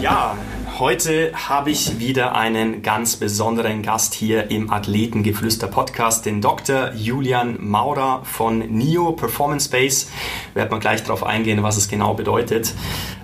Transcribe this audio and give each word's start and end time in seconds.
Ja, 0.00 0.36
heute 0.78 1.32
habe 1.34 1.70
ich 1.70 1.98
wieder 1.98 2.34
einen 2.34 2.82
ganz 2.82 3.16
besonderen 3.16 3.82
Gast 3.82 4.12
hier 4.12 4.50
im 4.50 4.70
Athletengeflüster 4.70 5.68
Podcast, 5.68 6.26
den 6.26 6.42
Dr. 6.42 6.92
Julian 6.94 7.56
Maurer 7.60 8.20
von 8.24 8.58
NIO 8.58 9.12
Performance 9.12 9.66
Space. 9.66 10.10
Werden 10.52 10.70
wir 10.70 10.78
gleich 10.78 11.02
darauf 11.02 11.24
eingehen, 11.24 11.62
was 11.62 11.78
es 11.78 11.88
genau 11.88 12.12
bedeutet. 12.12 12.74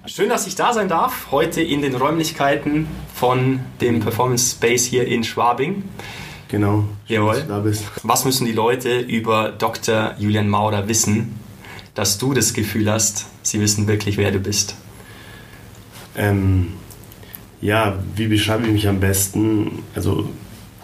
Schön, 0.07 0.31
dass 0.31 0.47
ich 0.47 0.55
da 0.55 0.73
sein 0.73 0.89
darf, 0.89 1.31
heute 1.31 1.61
in 1.61 1.83
den 1.83 1.95
Räumlichkeiten 1.95 2.87
von 3.15 3.61
dem 3.83 4.01
Performance 4.01 4.57
Space 4.57 4.87
hier 4.87 5.07
in 5.07 5.25
Schwabing. 5.25 5.85
Genau. 6.49 6.85
Jawohl. 7.07 7.45
Da 7.47 7.59
bist. 7.59 7.85
Was 8.03 8.25
müssen 8.25 8.47
die 8.47 8.53
Leute 8.53 8.99
über 8.99 9.51
Dr. 9.51 10.15
Julian 10.19 10.49
Maurer 10.49 10.89
wissen, 10.89 11.39
dass 11.95 12.17
du 12.17 12.33
das 12.33 12.55
Gefühl 12.55 12.91
hast, 12.91 13.27
sie 13.43 13.61
wissen 13.61 13.87
wirklich, 13.89 14.17
wer 14.17 14.31
du 14.31 14.39
bist? 14.39 14.75
Ähm, 16.17 16.75
ja, 17.61 17.99
wie 18.17 18.27
beschreibe 18.27 18.67
ich 18.67 18.73
mich 18.73 18.89
am 18.89 19.01
besten? 19.01 19.83
Also 19.95 20.29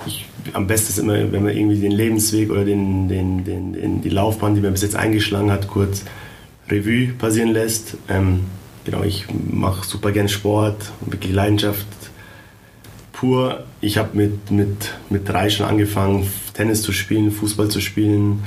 ich, 0.07 0.27
am 0.53 0.67
besten 0.67 0.91
ist 0.91 0.99
immer, 0.99 1.33
wenn 1.33 1.43
man 1.43 1.57
irgendwie 1.57 1.81
den 1.81 1.93
Lebensweg 1.93 2.51
oder 2.51 2.65
den, 2.65 3.09
den, 3.09 3.45
den, 3.45 3.73
den, 3.73 4.01
die 4.01 4.09
Laufbahn, 4.09 4.55
die 4.55 4.61
man 4.61 4.73
bis 4.73 4.83
jetzt 4.83 4.97
eingeschlagen 4.97 5.51
hat, 5.51 5.69
kurz 5.69 6.05
Revue 6.71 7.09
passieren 7.19 7.51
lässt. 7.51 7.97
Ähm, 8.09 8.45
genau, 8.85 9.03
ich 9.03 9.27
mache 9.51 9.87
super 9.87 10.13
gerne 10.13 10.29
Sport, 10.29 10.93
wirklich 11.01 11.33
Leidenschaft 11.33 11.87
pur. 13.13 13.65
Ich 13.81 13.99
habe 13.99 14.17
mit, 14.17 14.51
mit, 14.51 14.95
mit 15.11 15.29
drei 15.29 15.51
schon 15.51 15.67
angefangen, 15.67 16.31
Tennis 16.55 16.83
zu 16.83 16.93
spielen, 16.93 17.33
Fußball 17.33 17.69
zu 17.69 17.81
spielen. 17.81 18.45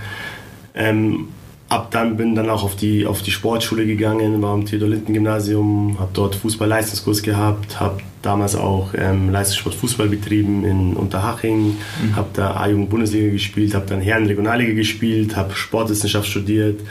Ähm, 0.74 1.28
ab 1.72 1.90
dann 1.92 2.18
bin 2.18 2.36
dann 2.36 2.50
auch 2.50 2.64
auf 2.64 2.76
die, 2.76 3.06
auf 3.06 3.22
die 3.22 3.32
Sportschule 3.32 3.86
gegangen, 3.86 4.42
war 4.42 4.54
am 4.54 4.66
Theodor-Linden-Gymnasium, 4.66 5.96
habe 6.00 6.12
dort 6.14 6.36
Fußball-Leistungskurs 6.36 7.24
gehabt, 7.24 7.80
habe 7.80 8.02
damals 8.22 8.58
auch 8.58 8.94
ähm, 8.94 9.32
Leistungssport 9.32 9.76
Fußball 9.76 10.10
betrieben 10.10 10.66
in 10.66 10.98
Unterhaching, 10.98 11.78
mhm. 12.04 12.16
habe 12.18 12.28
da 12.34 12.58
A-Jugend-Bundesliga 12.58 13.32
gespielt, 13.32 13.74
habe 13.74 13.86
dann 13.86 14.02
Herren-Regionalliga 14.02 14.74
gespielt, 14.74 15.38
habe 15.38 15.56
Sportwissenschaft 15.56 16.28
studiert, 16.28 16.82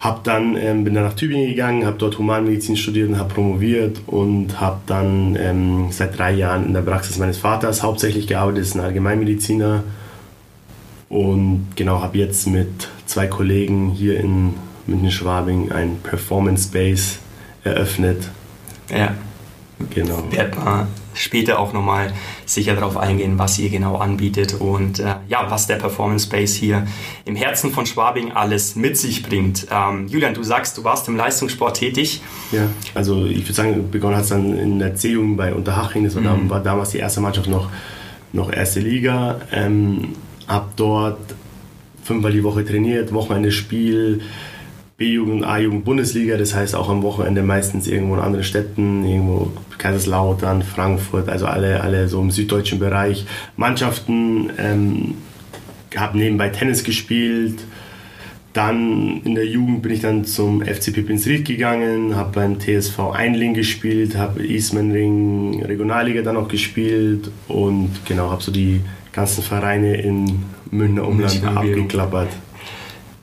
hab 0.00 0.22
dann, 0.24 0.54
ähm, 0.56 0.84
bin 0.84 0.92
dann 0.92 1.04
nach 1.04 1.14
Tübingen 1.14 1.48
gegangen, 1.48 1.86
habe 1.86 1.96
dort 1.96 2.18
Humanmedizin 2.18 2.76
studiert 2.76 3.08
und 3.08 3.18
habe 3.18 3.32
promoviert 3.32 4.02
und 4.06 4.60
habe 4.60 4.80
dann 4.86 5.34
ähm, 5.40 5.86
seit 5.92 6.18
drei 6.18 6.32
Jahren 6.32 6.66
in 6.66 6.74
der 6.74 6.82
Praxis 6.82 7.16
meines 7.16 7.38
Vaters 7.38 7.82
hauptsächlich 7.82 8.26
gearbeitet, 8.26 8.64
ist 8.64 8.74
ein 8.74 8.82
Allgemeinmediziner 8.82 9.82
und 11.08 11.68
genau, 11.74 12.02
habe 12.02 12.18
jetzt 12.18 12.46
mit 12.46 12.88
zwei 13.10 13.26
Kollegen 13.26 13.90
hier 13.90 14.20
in 14.20 14.54
München-Schwabing 14.86 15.72
ein 15.72 15.98
Performance 16.02 16.68
Space 16.68 17.18
eröffnet. 17.64 18.30
Ja. 18.88 19.14
Genau. 19.94 20.22
Wird 20.30 20.62
man 20.62 20.88
später 21.14 21.58
auch 21.58 21.72
nochmal 21.72 22.12
sicher 22.44 22.74
darauf 22.74 22.98
eingehen, 22.98 23.38
was 23.38 23.58
ihr 23.58 23.70
genau 23.70 23.96
anbietet 23.96 24.54
und 24.54 25.00
äh, 25.00 25.14
ja, 25.26 25.50
was 25.50 25.66
der 25.66 25.76
Performance 25.76 26.26
Space 26.26 26.54
hier 26.54 26.86
im 27.24 27.34
Herzen 27.34 27.72
von 27.72 27.86
Schwabing 27.86 28.32
alles 28.32 28.76
mit 28.76 28.98
sich 28.98 29.22
bringt. 29.22 29.66
Ähm, 29.70 30.06
Julian, 30.06 30.34
du 30.34 30.42
sagst, 30.42 30.76
du 30.76 30.84
warst 30.84 31.08
im 31.08 31.16
Leistungssport 31.16 31.78
tätig. 31.78 32.20
Ja, 32.52 32.68
also 32.94 33.24
ich 33.24 33.42
würde 33.42 33.54
sagen, 33.54 33.90
begonnen 33.90 34.16
hat 34.16 34.24
es 34.24 34.28
dann 34.28 34.56
in 34.56 34.78
der 34.78 34.94
C-Jugend 34.94 35.38
bei 35.38 35.52
Unterhaching, 35.54 36.04
das 36.04 36.14
war, 36.14 36.36
mhm. 36.36 36.48
damals 36.62 36.90
die 36.90 36.98
erste 36.98 37.22
Mannschaft 37.22 37.48
noch, 37.48 37.70
noch 38.32 38.52
erste 38.52 38.80
Liga. 38.80 39.40
Ähm, 39.50 40.10
habe 40.46 40.68
dort 40.76 41.18
fünfmal 42.10 42.32
die 42.32 42.42
Woche 42.42 42.64
trainiert, 42.64 43.12
Wochenende 43.12 43.52
Spiel, 43.52 44.20
B-Jugend, 44.96 45.44
A-Jugend, 45.44 45.84
Bundesliga, 45.84 46.36
das 46.36 46.56
heißt 46.56 46.74
auch 46.74 46.88
am 46.88 47.04
Wochenende 47.04 47.44
meistens 47.44 47.86
irgendwo 47.86 48.14
in 48.16 48.20
anderen 48.20 48.44
Städten, 48.44 49.04
irgendwo 49.04 49.52
Kaiserslautern, 49.78 50.62
Frankfurt, 50.62 51.28
also 51.28 51.46
alle, 51.46 51.82
alle 51.82 52.08
so 52.08 52.20
im 52.20 52.32
süddeutschen 52.32 52.80
Bereich 52.80 53.26
Mannschaften. 53.56 54.50
Ähm, 54.58 55.14
habe 55.96 56.18
nebenbei 56.18 56.48
Tennis 56.48 56.82
gespielt. 56.82 57.60
Dann 58.54 59.22
in 59.22 59.36
der 59.36 59.46
Jugend 59.46 59.82
bin 59.82 59.92
ich 59.92 60.00
dann 60.00 60.24
zum 60.24 60.62
FC 60.62 60.92
Pippins-Ried 60.92 61.44
gegangen, 61.44 62.16
habe 62.16 62.32
beim 62.40 62.58
TSV 62.58 63.12
Einling 63.12 63.54
gespielt, 63.54 64.16
habe 64.16 64.44
Eastman 64.44 64.90
Ring 64.90 65.62
Regionalliga 65.64 66.22
dann 66.22 66.36
auch 66.36 66.48
gespielt 66.48 67.30
und 67.46 67.90
genau, 68.04 68.32
habe 68.32 68.42
so 68.42 68.50
die 68.50 68.80
ganzen 69.12 69.44
Vereine 69.44 69.94
in 70.00 70.42
Münchner 70.70 71.06
Umland 71.06 71.44
abgeklappert. 71.44 72.28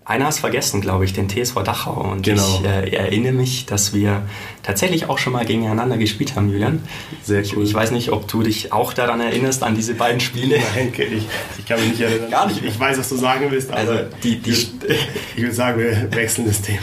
Einer 0.08 0.28
hast 0.28 0.40
vergessen, 0.40 0.80
glaube 0.80 1.04
ich, 1.04 1.12
den 1.12 1.28
TSV 1.28 1.64
Dachau. 1.64 2.12
Und 2.12 2.24
genau. 2.24 2.62
ich 2.62 2.66
äh, 2.66 2.96
erinnere 2.96 3.34
mich, 3.34 3.66
dass 3.66 3.94
wir 3.94 4.22
tatsächlich 4.64 5.10
auch 5.10 5.18
schon 5.18 5.34
mal 5.34 5.46
gegeneinander 5.46 5.98
gespielt 5.98 6.38
haben, 6.38 6.50
Julian. 6.50 6.82
Sehr 7.24 7.40
cool. 7.40 7.64
Ich, 7.64 7.70
ich 7.72 7.74
weiß 7.74 7.92
nicht, 7.92 8.14
ob 8.14 8.26
du 8.26 8.42
dich 8.42 8.72
auch 8.72 8.94
daran 8.94 9.20
erinnerst, 9.20 9.64
an 9.64 9.76
diese 9.76 9.96
beiden 9.96 10.22
Spiele. 10.22 10.60
Nein, 10.76 10.94
ich, 10.96 11.28
ich 11.60 11.66
kann 11.66 11.82
mich 11.82 11.90
nicht 11.90 12.00
erinnern. 12.00 12.32
Gar 12.32 12.48
nicht. 12.48 12.64
Ich 12.64 12.80
weiß, 12.80 12.98
was 12.98 13.10
du 13.10 13.18
sagen 13.18 13.48
willst, 13.50 13.70
aber 13.70 13.80
also 13.80 13.94
die, 14.24 14.40
die 14.40 14.52
ich, 14.52 14.72
ich 15.36 15.42
würde 15.42 15.56
sagen, 15.56 15.78
wir 15.78 16.08
wechseln 16.16 16.48
das 16.48 16.62
Thema. 16.62 16.80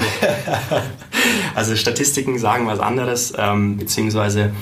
also 1.55 1.77
Statistiken 1.77 2.39
sagen 2.39 2.67
was 2.67 2.79
anderes, 2.79 3.33
ähm, 3.39 3.79
beziehungsweise 3.79 4.53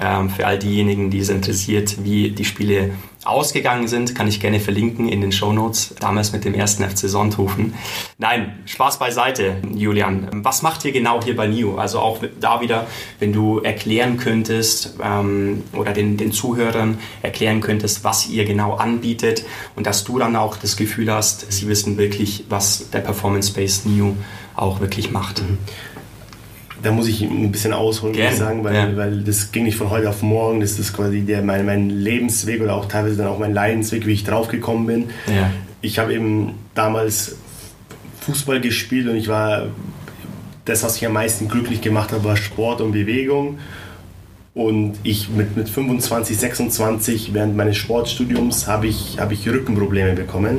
ähm, 0.00 0.30
für 0.30 0.46
all 0.46 0.58
diejenigen, 0.58 1.10
die 1.10 1.18
es 1.18 1.28
interessiert, 1.28 2.04
wie 2.04 2.30
die 2.30 2.44
Spiele 2.44 2.90
ausgegangen 3.24 3.86
sind, 3.86 4.14
kann 4.14 4.26
ich 4.26 4.40
gerne 4.40 4.58
verlinken 4.58 5.08
in 5.08 5.20
den 5.20 5.30
Show 5.30 5.52
Notes. 5.52 5.94
Damals 6.00 6.32
mit 6.32 6.44
dem 6.44 6.54
ersten 6.54 6.82
FC 6.82 7.08
Sonthofen. 7.08 7.74
Nein, 8.18 8.58
Spaß 8.66 8.98
beiseite, 8.98 9.56
Julian. 9.74 10.28
Was 10.32 10.62
macht 10.62 10.84
ihr 10.84 10.92
genau 10.92 11.22
hier 11.22 11.36
bei 11.36 11.46
NIO? 11.46 11.76
Also 11.76 12.00
auch 12.00 12.18
da 12.40 12.60
wieder, 12.60 12.86
wenn 13.20 13.32
du 13.32 13.60
erklären 13.60 14.16
könntest 14.16 14.96
ähm, 15.02 15.62
oder 15.72 15.92
den, 15.92 16.16
den 16.16 16.32
Zuhörern 16.32 16.98
erklären 17.22 17.60
könntest, 17.60 18.02
was 18.02 18.28
ihr 18.28 18.44
genau 18.44 18.74
anbietet 18.74 19.44
und 19.76 19.86
dass 19.86 20.04
du 20.04 20.18
dann 20.18 20.34
auch 20.34 20.56
das 20.56 20.76
Gefühl 20.76 21.12
hast, 21.12 21.52
sie 21.52 21.68
wissen 21.68 21.98
wirklich, 21.98 22.44
was 22.48 22.90
der 22.90 23.00
Performance 23.00 23.50
Space 23.50 23.84
NIO 23.84 24.16
auch 24.56 24.80
wirklich 24.80 25.12
macht. 25.12 25.42
Mhm 25.42 25.58
da 26.82 26.90
muss 26.90 27.08
ich 27.08 27.22
ein 27.22 27.52
bisschen 27.52 27.72
ausholen, 27.72 28.16
muss 28.16 28.32
ich 28.32 28.38
sagen, 28.38 28.64
weil, 28.64 28.74
ja. 28.74 28.96
weil 28.96 29.20
das 29.22 29.52
ging 29.52 29.64
nicht 29.64 29.76
von 29.76 29.90
heute 29.90 30.08
auf 30.08 30.22
morgen. 30.22 30.60
Das 30.60 30.78
ist 30.78 30.92
quasi 30.92 31.20
der, 31.20 31.42
mein, 31.42 31.64
mein 31.64 31.90
Lebensweg 31.90 32.60
oder 32.60 32.74
auch 32.74 32.86
teilweise 32.86 33.16
dann 33.16 33.28
auch 33.28 33.38
mein 33.38 33.54
Leidensweg, 33.54 34.06
wie 34.06 34.12
ich 34.12 34.24
draufgekommen 34.24 34.86
bin. 34.86 35.10
Ja. 35.26 35.50
Ich 35.80 35.98
habe 35.98 36.14
eben 36.14 36.54
damals 36.74 37.36
Fußball 38.20 38.60
gespielt 38.60 39.08
und 39.08 39.16
ich 39.16 39.28
war, 39.28 39.66
das, 40.64 40.82
was 40.82 40.94
mich 40.94 41.06
am 41.06 41.12
meisten 41.12 41.48
glücklich 41.48 41.80
gemacht 41.80 42.12
hat, 42.12 42.24
war 42.24 42.36
Sport 42.36 42.80
und 42.80 42.92
Bewegung. 42.92 43.58
Und 44.54 44.94
ich 45.02 45.30
mit, 45.30 45.56
mit 45.56 45.68
25, 45.68 46.36
26 46.36 47.34
während 47.34 47.56
meines 47.56 47.76
Sportstudiums 47.78 48.66
habe 48.66 48.86
ich, 48.86 49.18
hab 49.18 49.32
ich 49.32 49.48
Rückenprobleme 49.48 50.12
bekommen. 50.12 50.58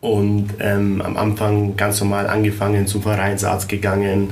Und 0.00 0.54
ähm, 0.58 1.00
am 1.02 1.16
Anfang 1.16 1.76
ganz 1.76 2.00
normal 2.00 2.26
angefangen, 2.26 2.86
zum 2.86 3.02
Vereinsarzt 3.02 3.68
gegangen, 3.68 4.30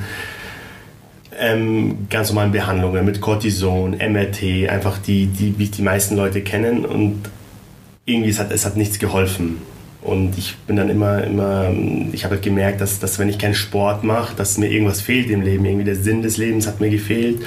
ähm, 1.40 2.06
ganz 2.08 2.28
normalen 2.28 2.52
Behandlungen 2.52 3.04
mit 3.04 3.20
Cortison, 3.20 3.92
MRT, 3.92 4.69
einfach 4.69 4.98
die, 4.98 5.26
die, 5.26 5.58
wie 5.58 5.66
die 5.66 5.82
meisten 5.82 6.16
Leute 6.16 6.42
kennen 6.42 6.84
und 6.84 7.22
irgendwie 8.04 8.31
es 8.31 8.38
hat 8.38 8.50
es 8.52 8.64
hat 8.64 8.76
nichts 8.76 8.98
geholfen. 8.98 9.58
Und 10.02 10.38
ich 10.38 10.56
bin 10.66 10.76
dann 10.76 10.88
immer, 10.88 11.22
immer, 11.25 11.70
ich 12.12 12.25
habe 12.25 12.37
halt 12.37 12.44
gemerkt, 12.44 12.81
dass, 12.81 13.00
dass 13.00 13.19
wenn 13.19 13.28
ich 13.28 13.38
keinen 13.38 13.54
Sport 13.54 14.02
mache, 14.02 14.34
dass 14.34 14.56
mir 14.56 14.70
irgendwas 14.70 15.02
fehlt 15.02 15.28
im 15.28 15.42
Leben. 15.42 15.64
Irgendwie 15.66 15.84
der 15.84 15.96
Sinn 15.96 16.22
des 16.22 16.38
Lebens 16.38 16.66
hat 16.66 16.81
mir 16.81 16.88
gefehlt. 16.88 17.40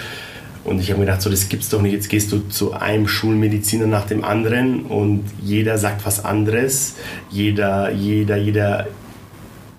Und 0.63 0.80
ich 0.80 0.92
habe 0.92 1.00
mir 1.00 1.07
gedacht, 1.07 1.24
so, 1.24 1.31
das 1.31 1.50
gibt's 1.50 1.69
doch 1.69 1.81
nicht. 1.81 1.94
Jetzt 1.94 2.10
gehst 2.10 2.31
du 2.31 2.48
zu 2.50 2.74
einem 2.74 3.07
Schulmediziner 3.07 3.88
nach 3.88 4.06
dem 4.06 4.24
anderen 4.24 4.84
und 4.84 5.24
jeder 5.42 5.80
sagt 5.80 6.06
was 6.06 6.24
anderes. 6.24 6.96
Jeder, 7.31 7.92
jeder, 7.92 8.38
jeder, 8.38 8.88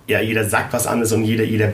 ja, 0.08 0.20
jeder 0.20 0.44
sagt 0.44 0.72
was 0.72 0.88
anderes 0.88 1.12
und 1.12 1.25
jeder, 1.25 1.44
jeder 1.44 1.72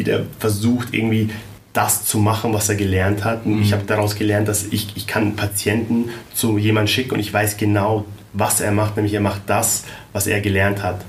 jeder 0.00 0.22
versucht 0.38 0.94
irgendwie 0.94 1.28
das 1.72 2.04
zu 2.04 2.18
machen, 2.18 2.52
was 2.52 2.68
er 2.68 2.74
gelernt 2.74 3.24
hat. 3.24 3.46
Und 3.46 3.56
mhm. 3.56 3.62
ich 3.62 3.72
habe 3.72 3.84
daraus 3.84 4.16
gelernt, 4.16 4.48
dass 4.48 4.64
ich, 4.64 4.96
ich 4.96 5.06
kann 5.06 5.22
einen 5.22 5.36
Patienten 5.36 6.10
zu 6.34 6.58
jemandem 6.58 6.88
schicken 6.88 7.14
und 7.14 7.20
ich 7.20 7.32
weiß 7.32 7.56
genau, 7.56 8.04
was 8.32 8.60
er 8.60 8.72
macht, 8.72 8.96
nämlich 8.96 9.14
er 9.14 9.20
macht 9.20 9.42
das, 9.46 9.84
was 10.12 10.26
er 10.26 10.40
gelernt 10.40 10.82
hat. 10.82 11.04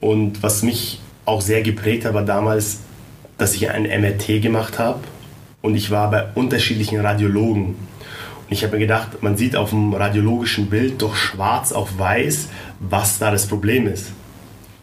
Und 0.00 0.42
was 0.42 0.62
mich 0.62 1.00
auch 1.24 1.40
sehr 1.40 1.62
geprägt 1.62 2.04
hat, 2.04 2.14
war 2.14 2.24
damals, 2.24 2.80
dass 3.38 3.54
ich 3.54 3.70
ein 3.70 3.82
MRT 3.82 4.42
gemacht 4.42 4.78
habe 4.78 5.00
und 5.62 5.76
ich 5.76 5.90
war 5.90 6.10
bei 6.10 6.26
unterschiedlichen 6.34 7.00
Radiologen. 7.00 7.66
Und 7.66 7.76
ich 8.48 8.64
habe 8.64 8.74
mir 8.74 8.80
gedacht, 8.80 9.22
man 9.22 9.36
sieht 9.36 9.56
auf 9.56 9.70
dem 9.70 9.94
radiologischen 9.94 10.66
Bild 10.66 11.00
doch 11.00 11.14
schwarz 11.14 11.72
auf 11.72 11.98
weiß, 11.98 12.48
was 12.80 13.18
da 13.18 13.30
das 13.30 13.46
Problem 13.46 13.86
ist. 13.86 14.12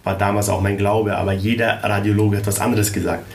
War 0.04 0.18
damals 0.18 0.48
auch 0.48 0.62
mein 0.62 0.78
Glaube, 0.78 1.18
aber 1.18 1.34
jeder 1.34 1.84
Radiologe 1.84 2.38
hat 2.38 2.48
was 2.48 2.60
anderes 2.60 2.94
gesagt. 2.94 3.26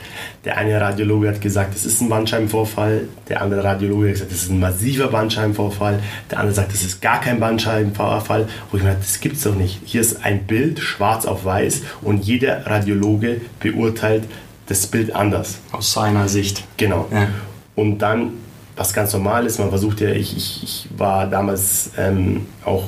Der 0.45 0.57
eine 0.57 0.79
Radiologe 0.81 1.27
hat 1.29 1.41
gesagt, 1.41 1.75
es 1.75 1.85
ist 1.85 2.01
ein 2.01 2.09
Bandscheibenvorfall. 2.09 3.07
Der 3.29 3.41
andere 3.41 3.63
Radiologe 3.63 4.07
hat 4.07 4.13
gesagt, 4.13 4.31
es 4.31 4.43
ist 4.43 4.49
ein 4.49 4.59
massiver 4.59 5.07
Bandscheibenvorfall. 5.07 5.99
Der 6.31 6.39
andere 6.39 6.55
sagt, 6.55 6.73
es 6.73 6.83
ist 6.83 7.01
gar 7.01 7.21
kein 7.21 7.39
Bandscheibenvorfall. 7.39 8.47
Wo 8.71 8.77
ich 8.77 8.83
mir 8.83 8.89
dachte, 8.89 9.01
das 9.01 9.19
gibt 9.19 9.37
es 9.37 9.43
doch 9.43 9.55
nicht. 9.55 9.79
Hier 9.85 10.01
ist 10.01 10.23
ein 10.23 10.45
Bild, 10.45 10.79
schwarz 10.79 11.25
auf 11.25 11.45
weiß, 11.45 11.81
und 12.01 12.25
jeder 12.25 12.65
Radiologe 12.65 13.41
beurteilt 13.59 14.23
das 14.67 14.87
Bild 14.87 15.15
anders. 15.15 15.59
Aus 15.71 15.93
seiner 15.93 16.27
Sicht. 16.27 16.63
Genau. 16.77 17.07
Ja. 17.11 17.27
Und 17.75 17.99
dann, 17.99 18.31
was 18.75 18.93
ganz 18.93 19.13
normal 19.13 19.45
ist, 19.45 19.59
man 19.59 19.69
versucht 19.69 20.01
ja, 20.01 20.09
ich, 20.09 20.35
ich, 20.35 20.63
ich 20.63 20.87
war 20.97 21.27
damals 21.27 21.91
ähm, 21.97 22.47
auch 22.63 22.85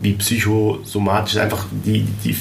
wie 0.00 0.14
psychosomatisch, 0.14 1.36
einfach 1.36 1.66
die, 1.70 2.02
die 2.24 2.36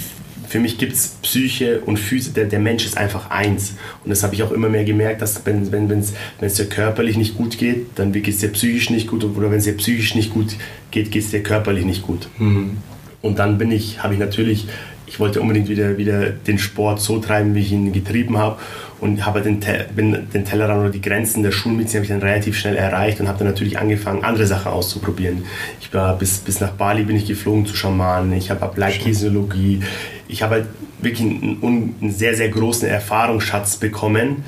für 0.49 0.59
mich 0.59 0.79
gibt 0.79 0.93
es 0.93 1.09
Psyche 1.21 1.79
und 1.81 1.97
Physik, 1.97 2.33
der, 2.33 2.45
der 2.45 2.59
Mensch 2.59 2.83
ist 2.83 2.97
einfach 2.97 3.29
eins. 3.29 3.75
Und 4.03 4.09
das 4.09 4.23
habe 4.23 4.33
ich 4.33 4.41
auch 4.41 4.51
immer 4.51 4.67
mehr 4.67 4.83
gemerkt, 4.83 5.21
dass 5.21 5.45
wenn 5.45 5.71
wenn 5.71 5.99
es 6.41 6.53
dir 6.55 6.65
körperlich 6.65 7.17
nicht 7.17 7.37
gut 7.37 7.59
geht, 7.59 7.85
dann 7.95 8.11
geht 8.11 8.27
es 8.27 8.39
dir 8.39 8.49
psychisch 8.49 8.89
nicht 8.89 9.07
gut. 9.07 9.23
Oder 9.23 9.51
wenn 9.51 9.59
es 9.59 9.65
dir 9.65 9.77
psychisch 9.77 10.15
nicht 10.15 10.31
gut 10.31 10.55
geht, 10.89 11.11
geht 11.11 11.23
es 11.23 11.29
dir 11.29 11.43
körperlich 11.43 11.85
nicht 11.85 12.01
gut. 12.01 12.27
Mhm. 12.39 12.77
Und 13.21 13.37
dann 13.37 13.59
bin 13.59 13.71
ich, 13.71 14.01
habe 14.01 14.15
ich 14.15 14.19
natürlich, 14.19 14.67
ich 15.09 15.19
wollte 15.19 15.41
unbedingt 15.41 15.67
wieder, 15.67 15.97
wieder 15.97 16.29
den 16.29 16.59
Sport 16.59 17.01
so 17.01 17.17
treiben, 17.19 17.55
wie 17.55 17.61
ich 17.61 17.71
ihn 17.71 17.91
getrieben 17.91 18.37
habe. 18.37 18.57
Und 19.01 19.25
habe 19.25 19.41
den, 19.41 19.61
bin 19.95 20.27
den 20.33 20.43
Tellerrand 20.43 20.81
oder 20.81 20.89
die 20.89 21.01
Grenzen 21.01 21.41
der 21.41 21.51
Schulmedizin 21.51 21.99
habe 21.99 22.03
ich 22.03 22.09
dann 22.09 22.21
relativ 22.21 22.57
schnell 22.57 22.75
erreicht 22.75 23.21
und 23.21 23.29
habe 23.29 23.39
dann 23.39 23.47
natürlich 23.47 23.79
angefangen, 23.79 24.25
andere 24.25 24.45
Sachen 24.45 24.71
auszuprobieren. 24.71 25.45
Ich 25.79 25.93
war 25.93 26.17
bis, 26.17 26.39
bis 26.39 26.59
nach 26.59 26.71
Bali 26.71 27.03
bin 27.03 27.15
ich 27.15 27.25
geflogen 27.25 27.65
zu 27.65 27.77
Schamanen, 27.77 28.33
ich 28.33 28.49
habe 28.51 28.61
Ableitkinesiologie, 28.61 29.81
ich 30.27 30.43
habe 30.43 30.55
halt 30.55 30.65
wirklich 31.01 31.21
einen, 31.21 31.95
einen, 32.01 32.11
sehr, 32.11 32.35
sehr 32.35 32.49
großen 32.49 32.89
Erfahrungsschatz 32.89 33.77
bekommen, 33.77 34.43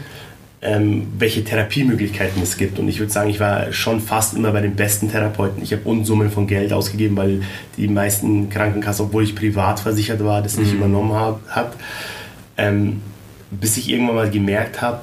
ähm, 0.61 1.07
welche 1.17 1.43
Therapiemöglichkeiten 1.43 2.41
es 2.41 2.55
gibt. 2.55 2.77
Und 2.77 2.87
ich 2.87 2.99
würde 2.99 3.11
sagen, 3.11 3.29
ich 3.29 3.39
war 3.39 3.73
schon 3.73 3.99
fast 3.99 4.35
immer 4.35 4.51
bei 4.51 4.61
den 4.61 4.75
besten 4.75 5.09
Therapeuten. 5.09 5.63
Ich 5.63 5.73
habe 5.73 5.81
Unsummen 5.85 6.29
von 6.29 6.45
Geld 6.45 6.71
ausgegeben, 6.71 7.17
weil 7.17 7.41
die 7.77 7.87
meisten 7.87 8.49
Krankenkassen, 8.49 9.05
obwohl 9.05 9.23
ich 9.23 9.35
privat 9.35 9.79
versichert 9.79 10.23
war, 10.23 10.41
das 10.41 10.57
nicht 10.57 10.73
mhm. 10.73 10.79
übernommen 10.79 11.13
hab, 11.13 11.47
hat. 11.49 11.73
Ähm, 12.57 13.01
bis 13.49 13.77
ich 13.77 13.89
irgendwann 13.89 14.15
mal 14.15 14.29
gemerkt 14.29 14.81
habe, 14.81 15.01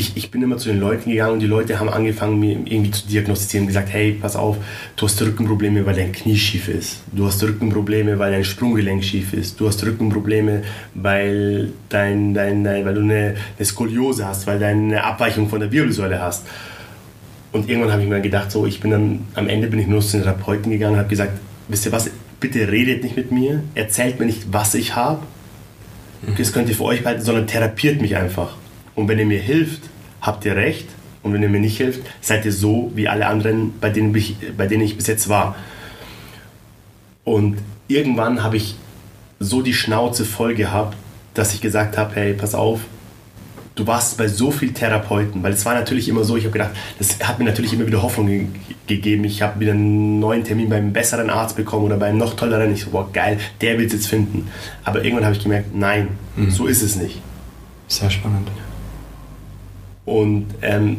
ich, 0.00 0.16
ich 0.16 0.30
bin 0.30 0.42
immer 0.42 0.56
zu 0.56 0.70
den 0.70 0.80
Leuten 0.80 1.10
gegangen 1.10 1.34
und 1.34 1.40
die 1.40 1.46
Leute 1.46 1.78
haben 1.78 1.90
angefangen, 1.90 2.40
mir 2.40 2.52
irgendwie 2.52 2.90
zu 2.90 3.06
diagnostizieren 3.06 3.64
und 3.64 3.68
gesagt, 3.68 3.90
hey, 3.90 4.12
pass 4.12 4.34
auf, 4.34 4.56
du 4.96 5.06
hast 5.06 5.20
Rückenprobleme, 5.20 5.84
weil 5.84 5.94
dein 5.94 6.10
Knie 6.12 6.36
schief 6.36 6.68
ist. 6.68 7.02
Du 7.12 7.26
hast 7.26 7.42
Rückenprobleme, 7.42 8.18
weil 8.18 8.32
dein 8.32 8.44
Sprunggelenk 8.44 9.04
schief 9.04 9.34
ist. 9.34 9.60
Du 9.60 9.68
hast 9.68 9.84
Rückenprobleme, 9.84 10.62
weil, 10.94 11.72
dein, 11.90 12.32
dein, 12.32 12.64
dein, 12.64 12.86
weil 12.86 12.94
du 12.94 13.02
eine, 13.02 13.36
eine 13.58 13.66
Skoliose 13.66 14.26
hast, 14.26 14.46
weil 14.46 14.58
du 14.58 14.66
eine 14.66 15.04
Abweichung 15.04 15.48
von 15.48 15.60
der 15.60 15.70
Wirbelsäule 15.70 16.20
hast. 16.20 16.46
Und 17.52 17.68
irgendwann 17.68 17.92
habe 17.92 18.02
ich 18.02 18.08
mir 18.08 18.20
gedacht, 18.22 18.50
so, 18.50 18.64
ich 18.64 18.80
bin 18.80 18.90
dann, 18.90 19.26
am 19.34 19.48
Ende 19.48 19.66
bin 19.66 19.78
ich 19.80 19.86
nur 19.86 20.00
zu 20.00 20.16
den 20.16 20.22
Therapeuten 20.22 20.72
gegangen 20.72 20.94
und 20.94 21.00
habe 21.00 21.10
gesagt, 21.10 21.32
wisst 21.68 21.84
ihr 21.84 21.92
was, 21.92 22.08
bitte 22.38 22.70
redet 22.70 23.02
nicht 23.02 23.16
mit 23.16 23.32
mir, 23.32 23.62
erzählt 23.74 24.18
mir 24.18 24.26
nicht, 24.26 24.50
was 24.50 24.74
ich 24.74 24.96
habe, 24.96 25.20
das 26.38 26.52
könnt 26.52 26.68
ihr 26.68 26.74
für 26.74 26.84
euch 26.84 27.02
behalten, 27.02 27.22
sondern 27.22 27.46
therapiert 27.46 28.00
mich 28.00 28.16
einfach. 28.16 28.56
Und 28.94 29.08
wenn 29.08 29.18
ihr 29.18 29.26
mir 29.26 29.40
hilft, 29.40 29.82
habt 30.20 30.44
ihr 30.44 30.56
recht. 30.56 30.88
Und 31.22 31.32
wenn 31.32 31.42
ihr 31.42 31.48
mir 31.48 31.60
nicht 31.60 31.76
hilft, 31.76 32.00
seid 32.20 32.44
ihr 32.44 32.52
so 32.52 32.90
wie 32.94 33.08
alle 33.08 33.26
anderen, 33.26 33.78
bei 33.78 33.90
denen 33.90 34.14
ich, 34.14 34.36
bei 34.56 34.66
denen 34.66 34.82
ich 34.82 34.96
bis 34.96 35.06
jetzt 35.06 35.28
war. 35.28 35.54
Und 37.24 37.58
irgendwann 37.88 38.42
habe 38.42 38.56
ich 38.56 38.76
so 39.38 39.62
die 39.62 39.74
Schnauze 39.74 40.24
voll 40.24 40.54
gehabt, 40.54 40.96
dass 41.34 41.54
ich 41.54 41.60
gesagt 41.60 41.98
habe, 41.98 42.14
hey, 42.14 42.32
pass 42.34 42.54
auf, 42.54 42.80
du 43.74 43.86
warst 43.86 44.18
bei 44.18 44.28
so 44.28 44.50
vielen 44.50 44.74
Therapeuten, 44.74 45.42
weil 45.42 45.52
es 45.52 45.64
war 45.64 45.74
natürlich 45.74 46.08
immer 46.08 46.24
so, 46.24 46.36
ich 46.36 46.44
habe 46.44 46.52
gedacht, 46.52 46.72
das 46.98 47.18
hat 47.20 47.38
mir 47.38 47.44
natürlich 47.44 47.72
immer 47.72 47.86
wieder 47.86 48.02
Hoffnung 48.02 48.26
ge 48.26 48.46
gegeben. 48.86 49.24
Ich 49.24 49.40
habe 49.40 49.60
wieder 49.60 49.72
einen 49.72 50.18
neuen 50.18 50.42
Termin 50.42 50.68
beim 50.68 50.92
besseren 50.92 51.30
Arzt 51.30 51.54
bekommen 51.56 51.84
oder 51.84 51.96
beim 51.96 52.18
noch 52.18 52.34
tolleren. 52.34 52.72
Ich 52.72 52.82
so, 52.82 52.90
boah, 52.90 53.08
geil, 53.12 53.38
der 53.60 53.78
will 53.78 53.86
es 53.86 53.92
jetzt 53.92 54.08
finden. 54.08 54.48
Aber 54.84 55.04
irgendwann 55.04 55.24
habe 55.24 55.36
ich 55.36 55.42
gemerkt, 55.42 55.74
nein, 55.74 56.08
mhm. 56.34 56.50
so 56.50 56.66
ist 56.66 56.82
es 56.82 56.96
nicht. 56.96 57.22
Sehr 57.86 58.10
spannend. 58.10 58.48
Und 60.04 60.46
ähm, 60.62 60.98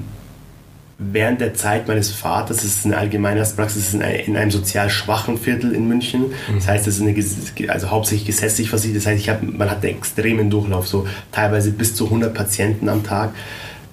während 1.02 1.42
der 1.42 1.54
Zeit 1.54 1.88
meines 1.88 2.12
Vaters, 2.12 2.58
das 2.58 2.66
ist 2.66 2.86
eine 2.86 2.98
Allgemeinheitspraxis, 2.98 3.94
in, 3.94 4.02
in 4.02 4.38
einem 4.38 4.52
sozial 4.52 4.90
schwachen 4.90 5.38
Viertel 5.38 5.74
in 5.74 5.88
München. 5.88 6.28
Mhm. 6.28 6.56
Das 6.56 6.68
heißt, 6.68 6.88
das 6.88 7.00
ist 7.00 7.02
eine, 7.02 7.72
also 7.74 7.90
hauptsächlich 7.90 8.28
gesetzlich 8.28 8.70
versichert. 8.70 8.98
Das 8.98 9.08
heißt, 9.08 9.20
ich 9.20 9.30
hab, 9.30 9.42
man 9.42 9.70
hat 9.70 9.84
einen 9.84 9.96
extremen 9.98 10.50
Durchlauf, 10.50 10.88
so 10.88 11.08
teilweise 11.32 11.72
bis 11.72 11.96
zu 11.96 12.06
100 12.06 12.34
Patienten 12.34 12.88
am 12.88 13.04
Tag. 13.04 13.34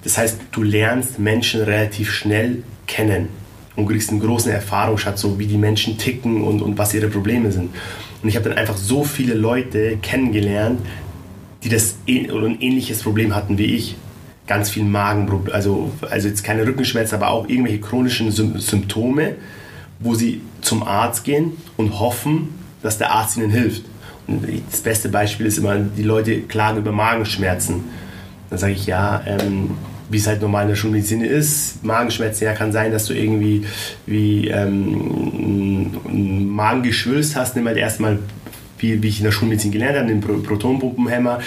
Das 0.03 0.17
heißt, 0.17 0.39
du 0.51 0.63
lernst 0.63 1.19
Menschen 1.19 1.61
relativ 1.61 2.11
schnell 2.11 2.63
kennen 2.87 3.29
und 3.75 3.87
kriegst 3.87 4.11
einen 4.11 4.19
großen 4.19 4.51
Erfahrungsschatz, 4.51 5.21
so 5.21 5.39
wie 5.39 5.47
die 5.47 5.57
Menschen 5.57 5.97
ticken 5.97 6.43
und, 6.43 6.61
und 6.61 6.77
was 6.77 6.93
ihre 6.93 7.07
Probleme 7.07 7.51
sind. 7.51 7.69
Und 8.21 8.29
ich 8.29 8.35
habe 8.35 8.49
dann 8.49 8.57
einfach 8.57 8.77
so 8.77 9.03
viele 9.03 9.33
Leute 9.33 9.97
kennengelernt, 10.01 10.79
die 11.63 11.69
das 11.69 11.95
oder 12.31 12.47
ein 12.47 12.61
ähnliches 12.61 13.03
Problem 13.03 13.35
hatten 13.35 13.57
wie 13.57 13.75
ich 13.75 13.95
ganz 14.49 14.71
viel 14.71 14.83
Magenprobleme, 14.83 15.53
also, 15.53 15.91
also 16.09 16.27
jetzt 16.27 16.43
keine 16.43 16.65
Rückenschmerzen, 16.65 17.15
aber 17.15 17.29
auch 17.29 17.47
irgendwelche 17.47 17.79
chronischen 17.79 18.31
Symptome, 18.31 19.35
wo 19.99 20.15
sie 20.15 20.41
zum 20.61 20.81
Arzt 20.81 21.23
gehen 21.23 21.53
und 21.77 21.99
hoffen, 21.99 22.49
dass 22.81 22.97
der 22.97 23.11
Arzt 23.11 23.37
ihnen 23.37 23.51
hilft. 23.51 23.83
Und 24.27 24.43
das 24.71 24.81
beste 24.81 25.09
Beispiel 25.09 25.45
ist 25.45 25.59
immer, 25.59 25.77
die 25.77 26.01
Leute 26.01 26.41
klagen 26.41 26.79
über 26.79 26.91
Magenschmerzen. 26.91 27.83
Dann 28.49 28.57
sage 28.57 28.73
ich, 28.73 28.87
ja, 28.87 29.21
ähm, 29.27 29.71
wie 30.09 30.17
es 30.17 30.25
halt 30.25 30.41
normal 30.41 30.63
in 30.63 30.69
der 30.69 30.75
Schulmedizin 30.75 31.21
ist, 31.21 31.83
Magenschmerzen, 31.85 32.45
ja, 32.45 32.53
kann 32.53 32.71
sein, 32.71 32.91
dass 32.91 33.05
du 33.05 33.13
irgendwie 33.13 33.67
wie 34.07 34.47
ähm, 34.47 35.91
ein 36.07 36.49
Magengeschwülst 36.49 37.35
hast, 37.35 37.55
nimm 37.55 37.67
halt 37.67 37.77
erstmal 37.77 38.17
wie, 38.79 39.03
wie 39.03 39.09
ich 39.09 39.19
in 39.19 39.25
der 39.25 39.31
Schulmedizin 39.31 39.71
gelernt 39.71 39.97
habe, 39.97 40.07
den 40.07 40.21
Protonpumpenhämmer, 40.21 41.39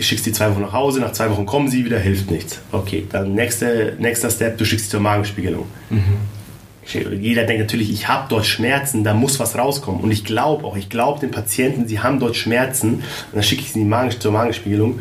schickst 0.00 0.26
die 0.26 0.32
zwei 0.32 0.50
Wochen 0.50 0.62
nach 0.62 0.72
Hause, 0.72 1.00
nach 1.00 1.12
zwei 1.12 1.30
Wochen 1.30 1.46
kommen 1.46 1.68
sie 1.68 1.84
wieder, 1.84 1.98
hilft 1.98 2.30
nichts. 2.30 2.60
Okay, 2.72 3.06
dann 3.10 3.34
nächste, 3.34 3.96
nächster 3.98 4.30
Step, 4.30 4.58
du 4.58 4.64
schickst 4.64 4.86
sie 4.86 4.90
zur 4.90 5.00
Magenspiegelung. 5.00 5.66
Mhm. 5.90 6.02
Jeder 7.20 7.44
denkt 7.44 7.62
natürlich, 7.62 7.90
ich 7.90 8.06
habe 8.06 8.26
dort 8.28 8.46
Schmerzen, 8.46 9.02
da 9.02 9.12
muss 9.12 9.40
was 9.40 9.58
rauskommen. 9.58 10.00
Und 10.00 10.12
ich 10.12 10.24
glaube 10.24 10.64
auch, 10.64 10.76
ich 10.76 10.88
glaube 10.88 11.18
den 11.18 11.32
Patienten, 11.32 11.88
sie 11.88 11.98
haben 11.98 12.20
dort 12.20 12.36
Schmerzen. 12.36 12.94
Und 12.94 13.04
dann 13.32 13.42
schicke 13.42 13.62
ich 13.62 13.72
sie 13.72 13.84
Magen, 13.84 14.12
zur 14.12 14.30
Magenspiegelung. 14.30 15.00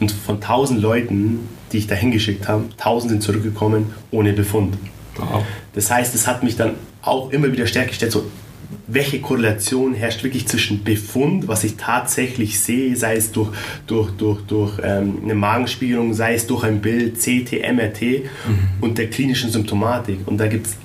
Und 0.00 0.10
von 0.10 0.36
1000 0.36 0.80
Leuten, 0.80 1.48
die 1.70 1.78
ich 1.78 1.86
da 1.86 1.94
hingeschickt 1.94 2.48
habe, 2.48 2.64
1000 2.78 3.10
sind 3.10 3.22
zurückgekommen 3.22 3.92
ohne 4.10 4.32
Befund. 4.32 4.78
Wow. 5.16 5.44
Das 5.74 5.90
heißt, 5.90 6.14
es 6.14 6.26
hat 6.26 6.42
mich 6.42 6.56
dann 6.56 6.76
auch 7.02 7.30
immer 7.30 7.52
wieder 7.52 7.66
stärker 7.66 7.88
gestellt, 7.88 8.12
so 8.12 8.24
welche 8.86 9.20
Korrelation 9.20 9.94
herrscht 9.94 10.22
wirklich 10.22 10.46
zwischen 10.46 10.84
Befund, 10.84 11.48
was 11.48 11.64
ich 11.64 11.76
tatsächlich 11.76 12.60
sehe, 12.60 12.96
sei 12.96 13.16
es 13.16 13.32
durch, 13.32 13.50
durch, 13.86 14.10
durch, 14.12 14.40
durch 14.42 14.78
ähm, 14.82 15.18
eine 15.22 15.34
Magenspiegelung, 15.34 16.14
sei 16.14 16.34
es 16.34 16.46
durch 16.46 16.64
ein 16.64 16.80
Bild, 16.80 17.16
CT, 17.18 17.52
MRT 17.72 18.02
mhm. 18.02 18.24
und 18.80 18.98
der 18.98 19.08
klinischen 19.08 19.50
Symptomatik. 19.50 20.18
Und 20.26 20.38
da 20.38 20.46
gibt 20.46 20.66
es 20.66 20.76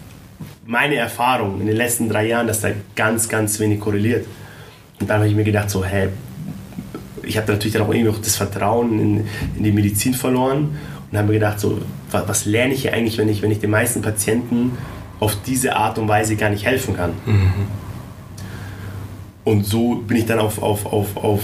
meine 0.65 0.95
Erfahrung 0.95 1.61
in 1.61 1.67
den 1.67 1.77
letzten 1.77 2.09
drei 2.09 2.27
Jahren, 2.27 2.47
dass 2.47 2.61
da 2.61 2.69
ganz, 2.95 3.29
ganz 3.29 3.59
wenig 3.59 3.79
korreliert. 3.79 4.25
Und 4.99 5.09
dann 5.09 5.19
habe 5.19 5.29
ich 5.29 5.35
mir 5.35 5.43
gedacht, 5.43 5.69
so, 5.69 5.83
hä, 5.83 6.09
ich 7.23 7.37
habe 7.37 7.51
natürlich 7.51 7.73
dann 7.73 7.83
auch 7.83 7.89
irgendwie 7.89 8.09
noch 8.09 8.21
das 8.21 8.35
Vertrauen 8.35 8.99
in, 8.99 9.27
in 9.57 9.63
die 9.63 9.71
Medizin 9.71 10.13
verloren 10.13 10.77
und 11.11 11.17
habe 11.17 11.27
mir 11.27 11.35
gedacht, 11.35 11.59
so, 11.59 11.79
was, 12.11 12.27
was 12.27 12.45
lerne 12.45 12.73
ich 12.73 12.81
hier 12.81 12.93
eigentlich, 12.93 13.17
wenn 13.17 13.29
ich, 13.29 13.41
wenn 13.41 13.51
ich 13.51 13.59
den 13.59 13.69
meisten 13.69 14.01
Patienten 14.01 14.77
auf 15.19 15.37
diese 15.45 15.75
Art 15.75 15.97
und 15.97 16.07
Weise 16.07 16.35
gar 16.35 16.49
nicht 16.49 16.65
helfen 16.65 16.95
kann. 16.95 17.11
Mhm. 17.25 17.67
Und 19.43 19.65
so 19.65 19.95
bin 19.95 20.17
ich 20.17 20.25
dann 20.25 20.39
auf, 20.39 20.61
auf, 20.61 20.85
auf, 20.85 21.15
auf, 21.15 21.41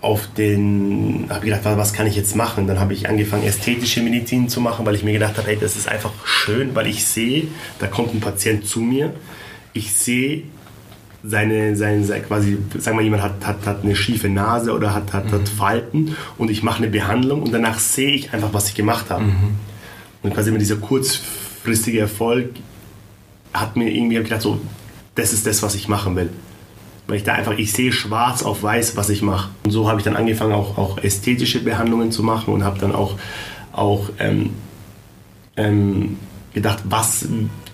auf 0.00 0.28
den, 0.38 1.26
habe 1.28 1.44
gedacht, 1.44 1.60
was 1.64 1.92
kann 1.92 2.06
ich 2.06 2.16
jetzt 2.16 2.34
machen? 2.34 2.66
Dann 2.66 2.80
habe 2.80 2.94
ich 2.94 3.08
angefangen, 3.08 3.44
ästhetische 3.44 4.00
Medizin 4.00 4.48
zu 4.48 4.60
machen, 4.60 4.86
weil 4.86 4.94
ich 4.94 5.04
mir 5.04 5.12
gedacht 5.12 5.36
habe, 5.36 5.48
hey, 5.48 5.58
das 5.60 5.76
ist 5.76 5.86
einfach 5.86 6.12
schön, 6.24 6.74
weil 6.74 6.86
ich 6.86 7.04
sehe, 7.04 7.48
da 7.78 7.88
kommt 7.88 8.14
ein 8.14 8.20
Patient 8.20 8.66
zu 8.66 8.80
mir, 8.80 9.12
ich 9.74 9.92
sehe 9.92 10.44
seine, 11.22 11.76
seine, 11.76 12.04
seine 12.04 12.22
quasi, 12.22 12.56
sagen 12.78 12.96
wir, 12.96 13.04
jemand 13.04 13.22
hat, 13.22 13.44
hat, 13.44 13.66
hat 13.66 13.82
eine 13.82 13.96
schiefe 13.96 14.28
Nase 14.28 14.72
oder 14.72 14.94
hat, 14.94 15.12
hat, 15.12 15.26
mhm. 15.26 15.32
hat 15.32 15.48
Falten 15.48 16.16
und 16.38 16.50
ich 16.50 16.62
mache 16.62 16.78
eine 16.78 16.88
Behandlung 16.88 17.42
und 17.42 17.52
danach 17.52 17.78
sehe 17.78 18.12
ich 18.12 18.32
einfach, 18.32 18.54
was 18.54 18.68
ich 18.68 18.74
gemacht 18.74 19.10
habe. 19.10 19.24
Mhm. 19.24 19.56
Und 20.22 20.32
quasi 20.34 20.48
immer 20.48 20.58
dieser 20.58 20.76
kurzfristige 20.76 22.00
Erfolg 22.00 22.50
hat 23.52 23.76
mir 23.76 23.90
irgendwie 23.90 24.16
gedacht, 24.16 24.42
so, 24.42 24.60
das 25.14 25.32
ist 25.32 25.46
das, 25.46 25.62
was 25.62 25.74
ich 25.74 25.88
machen 25.88 26.16
will. 26.16 26.30
Weil 27.06 27.18
ich 27.18 27.24
da 27.24 27.34
einfach, 27.34 27.56
ich 27.56 27.72
sehe 27.72 27.92
schwarz 27.92 28.42
auf 28.42 28.62
weiß, 28.62 28.96
was 28.96 29.10
ich 29.10 29.22
mache. 29.22 29.50
Und 29.64 29.70
so 29.70 29.88
habe 29.88 30.00
ich 30.00 30.04
dann 30.04 30.16
angefangen, 30.16 30.52
auch, 30.52 30.76
auch 30.76 30.98
ästhetische 30.98 31.62
Behandlungen 31.62 32.10
zu 32.10 32.22
machen 32.22 32.52
und 32.52 32.64
habe 32.64 32.78
dann 32.78 32.92
auch, 32.92 33.16
auch 33.72 34.10
ähm, 34.18 34.50
ähm, 35.56 36.16
gedacht, 36.52 36.80
was 36.84 37.26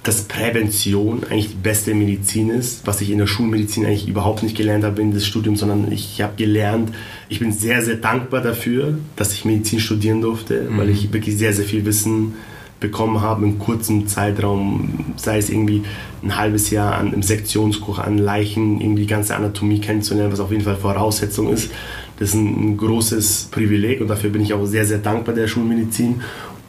dass 0.02 0.22
Prävention 0.22 1.22
eigentlich 1.24 1.50
die 1.50 1.62
beste 1.62 1.94
Medizin 1.94 2.50
ist, 2.50 2.86
was 2.86 3.00
ich 3.00 3.10
in 3.10 3.18
der 3.18 3.28
Schulmedizin 3.28 3.86
eigentlich 3.86 4.08
überhaupt 4.08 4.42
nicht 4.42 4.56
gelernt 4.56 4.84
habe 4.84 5.00
in 5.00 5.14
das 5.14 5.24
Studium, 5.24 5.54
sondern 5.54 5.92
ich 5.92 6.20
habe 6.20 6.34
gelernt, 6.36 6.92
ich 7.28 7.38
bin 7.38 7.52
sehr, 7.52 7.82
sehr 7.82 7.96
dankbar 7.96 8.40
dafür, 8.40 8.98
dass 9.14 9.32
ich 9.32 9.44
Medizin 9.44 9.78
studieren 9.78 10.20
durfte, 10.20 10.62
mhm. 10.62 10.78
weil 10.78 10.90
ich 10.90 11.12
wirklich 11.12 11.36
sehr, 11.36 11.52
sehr 11.52 11.64
viel 11.64 11.84
Wissen 11.84 12.34
bekommen 12.82 13.22
habe 13.22 13.46
in 13.46 13.58
kurzem 13.58 14.06
Zeitraum, 14.06 15.14
sei 15.16 15.38
es 15.38 15.48
irgendwie 15.48 15.84
ein 16.22 16.36
halbes 16.36 16.68
Jahr 16.70 16.96
an, 16.96 17.14
im 17.14 17.22
Sektionskurs 17.22 17.98
an 17.98 18.18
Leichen, 18.18 18.80
irgendwie 18.80 19.02
die 19.02 19.08
ganze 19.08 19.34
Anatomie 19.34 19.80
kennenzulernen, 19.80 20.32
was 20.32 20.40
auf 20.40 20.50
jeden 20.50 20.64
Fall 20.64 20.76
Voraussetzung 20.76 21.50
ist. 21.50 21.70
Das 22.18 22.30
ist 22.30 22.34
ein, 22.34 22.72
ein 22.72 22.76
großes 22.76 23.48
Privileg 23.50 24.02
und 24.02 24.08
dafür 24.08 24.28
bin 24.28 24.42
ich 24.42 24.52
auch 24.52 24.66
sehr, 24.66 24.84
sehr 24.84 24.98
dankbar 24.98 25.34
der 25.34 25.48
Schulmedizin. 25.48 26.20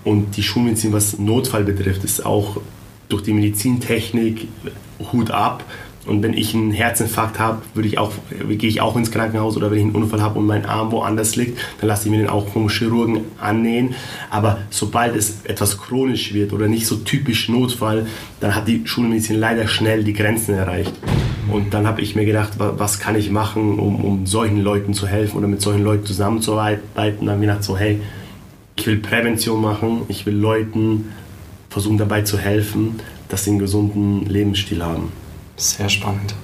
Und 0.05 0.37
die 0.37 0.43
Schulmedizin, 0.43 0.93
was 0.93 1.19
Notfall 1.19 1.63
betrifft, 1.63 2.03
ist 2.03 2.25
auch 2.25 2.57
durch 3.09 3.23
die 3.23 3.33
Medizintechnik 3.33 4.47
Hut 5.11 5.31
ab. 5.31 5.63
Und 6.05 6.21
wenn 6.21 6.33
ich 6.33 6.53
einen 6.53 6.71
Herzinfarkt 6.71 7.39
habe, 7.39 7.61
würde 7.73 7.87
ich 7.87 7.97
auch, 7.97 8.11
gehe 8.49 8.69
ich 8.69 8.81
auch 8.81 8.97
ins 8.97 9.09
Krankenhaus 9.09 9.55
oder 9.55 9.71
wenn 9.71 9.77
ich 9.77 9.83
einen 9.85 9.95
Unfall 9.95 10.21
habe 10.21 10.37
und 10.37 10.45
mein 10.45 10.65
Arm 10.65 10.91
woanders 10.91 11.37
liegt, 11.37 11.57
dann 11.79 11.87
lasse 11.87 12.05
ich 12.05 12.11
mir 12.11 12.17
den 12.17 12.27
auch 12.27 12.49
vom 12.49 12.67
Chirurgen 12.67 13.21
annähen. 13.39 13.95
Aber 14.29 14.59
sobald 14.69 15.15
es 15.15 15.45
etwas 15.45 15.77
chronisch 15.77 16.33
wird 16.33 16.51
oder 16.51 16.67
nicht 16.67 16.87
so 16.87 16.97
typisch 16.97 17.47
Notfall, 17.47 18.05
dann 18.41 18.53
hat 18.53 18.67
die 18.67 18.81
Schulmedizin 18.85 19.39
leider 19.39 19.67
schnell 19.67 20.03
die 20.03 20.13
Grenzen 20.13 20.55
erreicht. 20.55 20.93
Und 21.51 21.73
dann 21.73 21.87
habe 21.87 22.01
ich 22.01 22.15
mir 22.15 22.25
gedacht, 22.25 22.53
was 22.57 22.99
kann 22.99 23.15
ich 23.15 23.29
machen, 23.29 23.79
um, 23.79 24.03
um 24.03 24.25
solchen 24.25 24.61
Leuten 24.61 24.93
zu 24.93 25.07
helfen 25.07 25.37
oder 25.37 25.47
mit 25.47 25.61
solchen 25.61 25.83
Leuten 25.83 26.05
zusammenzuarbeiten. 26.05 27.25
Dann 27.25 27.35
habe 27.35 27.43
ich 27.43 27.47
gedacht, 27.49 27.63
so, 27.63 27.77
hey, 27.77 28.01
ich 28.75 28.87
will 28.87 28.97
Prävention 28.97 29.61
machen, 29.61 30.01
ich 30.09 30.25
will 30.25 30.35
Leuten 30.35 31.13
versuchen 31.69 31.97
dabei 31.97 32.21
zu 32.21 32.37
helfen, 32.37 32.99
dass 33.29 33.45
sie 33.45 33.51
einen 33.51 33.59
gesunden 33.59 34.25
Lebensstil 34.25 34.83
haben. 34.83 35.22
Sehr 35.55 35.89
spannend. 35.89 36.35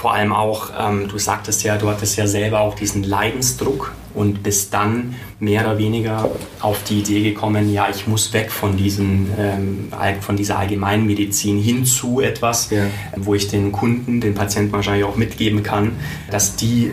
Vor 0.00 0.14
allem 0.14 0.32
auch, 0.32 0.70
ähm, 0.78 1.08
du 1.08 1.18
sagtest 1.18 1.62
ja, 1.62 1.76
du 1.76 1.88
hattest 1.90 2.16
ja 2.16 2.26
selber 2.26 2.60
auch 2.60 2.74
diesen 2.74 3.02
Leidensdruck 3.02 3.92
und 4.14 4.42
bist 4.42 4.72
dann 4.72 5.14
mehr 5.38 5.62
oder 5.62 5.78
weniger 5.78 6.30
auf 6.60 6.82
die 6.84 7.00
Idee 7.00 7.22
gekommen, 7.22 7.72
ja, 7.72 7.86
ich 7.90 8.06
muss 8.06 8.32
weg 8.32 8.50
von, 8.50 8.78
diesen, 8.78 9.30
ähm, 9.38 9.92
von 10.22 10.36
dieser 10.36 10.58
Allgemeinmedizin 10.58 11.58
hin 11.58 11.84
zu 11.84 12.20
etwas, 12.20 12.70
ja. 12.70 12.84
wo 13.16 13.34
ich 13.34 13.48
den 13.48 13.72
Kunden, 13.72 14.22
den 14.22 14.34
Patienten 14.34 14.72
wahrscheinlich 14.72 15.04
auch 15.04 15.16
mitgeben 15.16 15.62
kann, 15.62 15.92
dass 16.30 16.56
die 16.56 16.92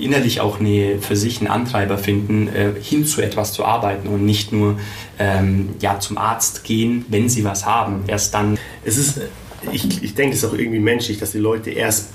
innerlich 0.00 0.40
auch 0.40 0.60
eine, 0.60 0.98
für 1.00 1.16
sich 1.16 1.40
einen 1.40 1.50
Antreiber 1.50 1.98
finden, 1.98 2.48
äh, 2.48 2.72
hin 2.80 3.04
zu 3.04 3.20
etwas 3.20 3.52
zu 3.52 3.64
arbeiten 3.64 4.06
und 4.08 4.24
nicht 4.24 4.52
nur 4.52 4.78
ähm, 5.18 5.70
ja, 5.80 5.98
zum 5.98 6.18
Arzt 6.18 6.64
gehen, 6.64 7.04
wenn 7.08 7.28
sie 7.28 7.44
was 7.44 7.66
haben. 7.66 8.04
Erst 8.06 8.32
dann. 8.34 8.58
Es 8.84 8.96
ist, 8.96 9.20
ich, 9.72 10.02
ich 10.02 10.14
denke, 10.14 10.34
es 10.34 10.42
ist 10.42 10.48
auch 10.48 10.56
irgendwie 10.56 10.80
menschlich, 10.80 11.18
dass 11.18 11.32
die 11.32 11.38
Leute 11.38 11.70
erst 11.70 12.08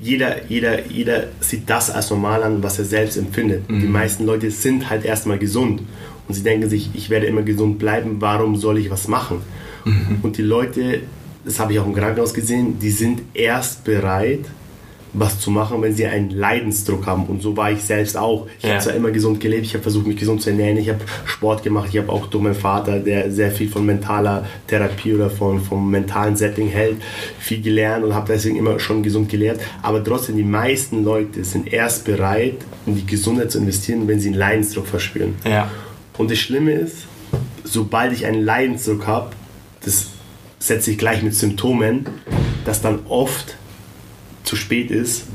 jeder, 0.00 0.46
jeder, 0.48 0.86
jeder 0.86 1.24
sieht 1.40 1.68
das 1.68 1.90
als 1.90 2.10
normal 2.10 2.42
an, 2.42 2.62
was 2.62 2.78
er 2.78 2.84
selbst 2.84 3.16
empfindet. 3.16 3.68
Mhm. 3.68 3.80
Die 3.80 3.86
meisten 3.86 4.24
Leute 4.24 4.50
sind 4.50 4.88
halt 4.88 5.04
erstmal 5.04 5.38
gesund 5.38 5.82
und 6.28 6.34
sie 6.34 6.42
denken 6.42 6.68
sich, 6.68 6.90
ich 6.94 7.10
werde 7.10 7.26
immer 7.26 7.42
gesund 7.42 7.78
bleiben, 7.78 8.16
warum 8.20 8.56
soll 8.56 8.78
ich 8.78 8.90
was 8.90 9.08
machen? 9.08 9.40
Mhm. 9.84 10.18
Und 10.22 10.38
die 10.38 10.42
Leute, 10.42 11.02
das 11.44 11.58
habe 11.58 11.72
ich 11.72 11.78
auch 11.78 11.86
im 11.86 11.94
Krankenhaus 11.94 12.34
gesehen, 12.34 12.78
die 12.78 12.90
sind 12.90 13.22
erst 13.34 13.84
bereit, 13.84 14.44
was 15.18 15.40
zu 15.40 15.50
machen, 15.50 15.80
wenn 15.82 15.94
sie 15.94 16.06
einen 16.06 16.30
Leidensdruck 16.30 17.06
haben. 17.06 17.24
Und 17.26 17.42
so 17.42 17.56
war 17.56 17.72
ich 17.72 17.82
selbst 17.82 18.16
auch. 18.16 18.46
Ich 18.58 18.64
ja. 18.64 18.70
habe 18.70 18.80
zwar 18.82 18.94
immer 18.94 19.10
gesund 19.10 19.40
gelebt, 19.40 19.64
ich 19.64 19.74
habe 19.74 19.82
versucht, 19.82 20.06
mich 20.06 20.18
gesund 20.18 20.42
zu 20.42 20.50
ernähren, 20.50 20.76
ich 20.76 20.88
habe 20.88 21.00
Sport 21.24 21.62
gemacht, 21.62 21.88
ich 21.90 21.98
habe 21.98 22.12
auch 22.12 22.26
durch 22.26 22.44
meinen 22.44 22.54
Vater, 22.54 23.00
der 23.00 23.30
sehr 23.32 23.50
viel 23.50 23.68
von 23.68 23.86
mentaler 23.86 24.46
Therapie 24.66 25.14
oder 25.14 25.30
von, 25.30 25.60
vom 25.60 25.90
mentalen 25.90 26.36
Setting 26.36 26.68
hält, 26.68 26.96
viel 27.38 27.62
gelernt 27.62 28.04
und 28.04 28.14
habe 28.14 28.32
deswegen 28.32 28.56
immer 28.56 28.78
schon 28.78 29.02
gesund 29.02 29.28
gelehrt. 29.30 29.60
Aber 29.82 30.04
trotzdem, 30.04 30.36
die 30.36 30.44
meisten 30.44 31.02
Leute 31.02 31.44
sind 31.44 31.72
erst 31.72 32.04
bereit, 32.04 32.58
in 32.84 32.96
die 32.96 33.06
Gesundheit 33.06 33.50
zu 33.50 33.58
investieren, 33.58 34.06
wenn 34.08 34.20
sie 34.20 34.28
einen 34.28 34.38
Leidensdruck 34.38 34.86
verspüren. 34.86 35.34
Ja. 35.44 35.70
Und 36.18 36.30
das 36.30 36.38
Schlimme 36.38 36.72
ist, 36.72 37.06
sobald 37.64 38.12
ich 38.12 38.26
einen 38.26 38.44
Leidensdruck 38.44 39.06
habe, 39.06 39.30
das 39.84 40.08
setze 40.58 40.90
ich 40.90 40.98
gleich 40.98 41.22
mit 41.22 41.34
Symptomen, 41.34 42.06
dass 42.64 42.82
dann 42.82 43.00
oft 43.08 43.56
zu 44.46 44.56
spät 44.56 44.90
ist. 44.90 45.26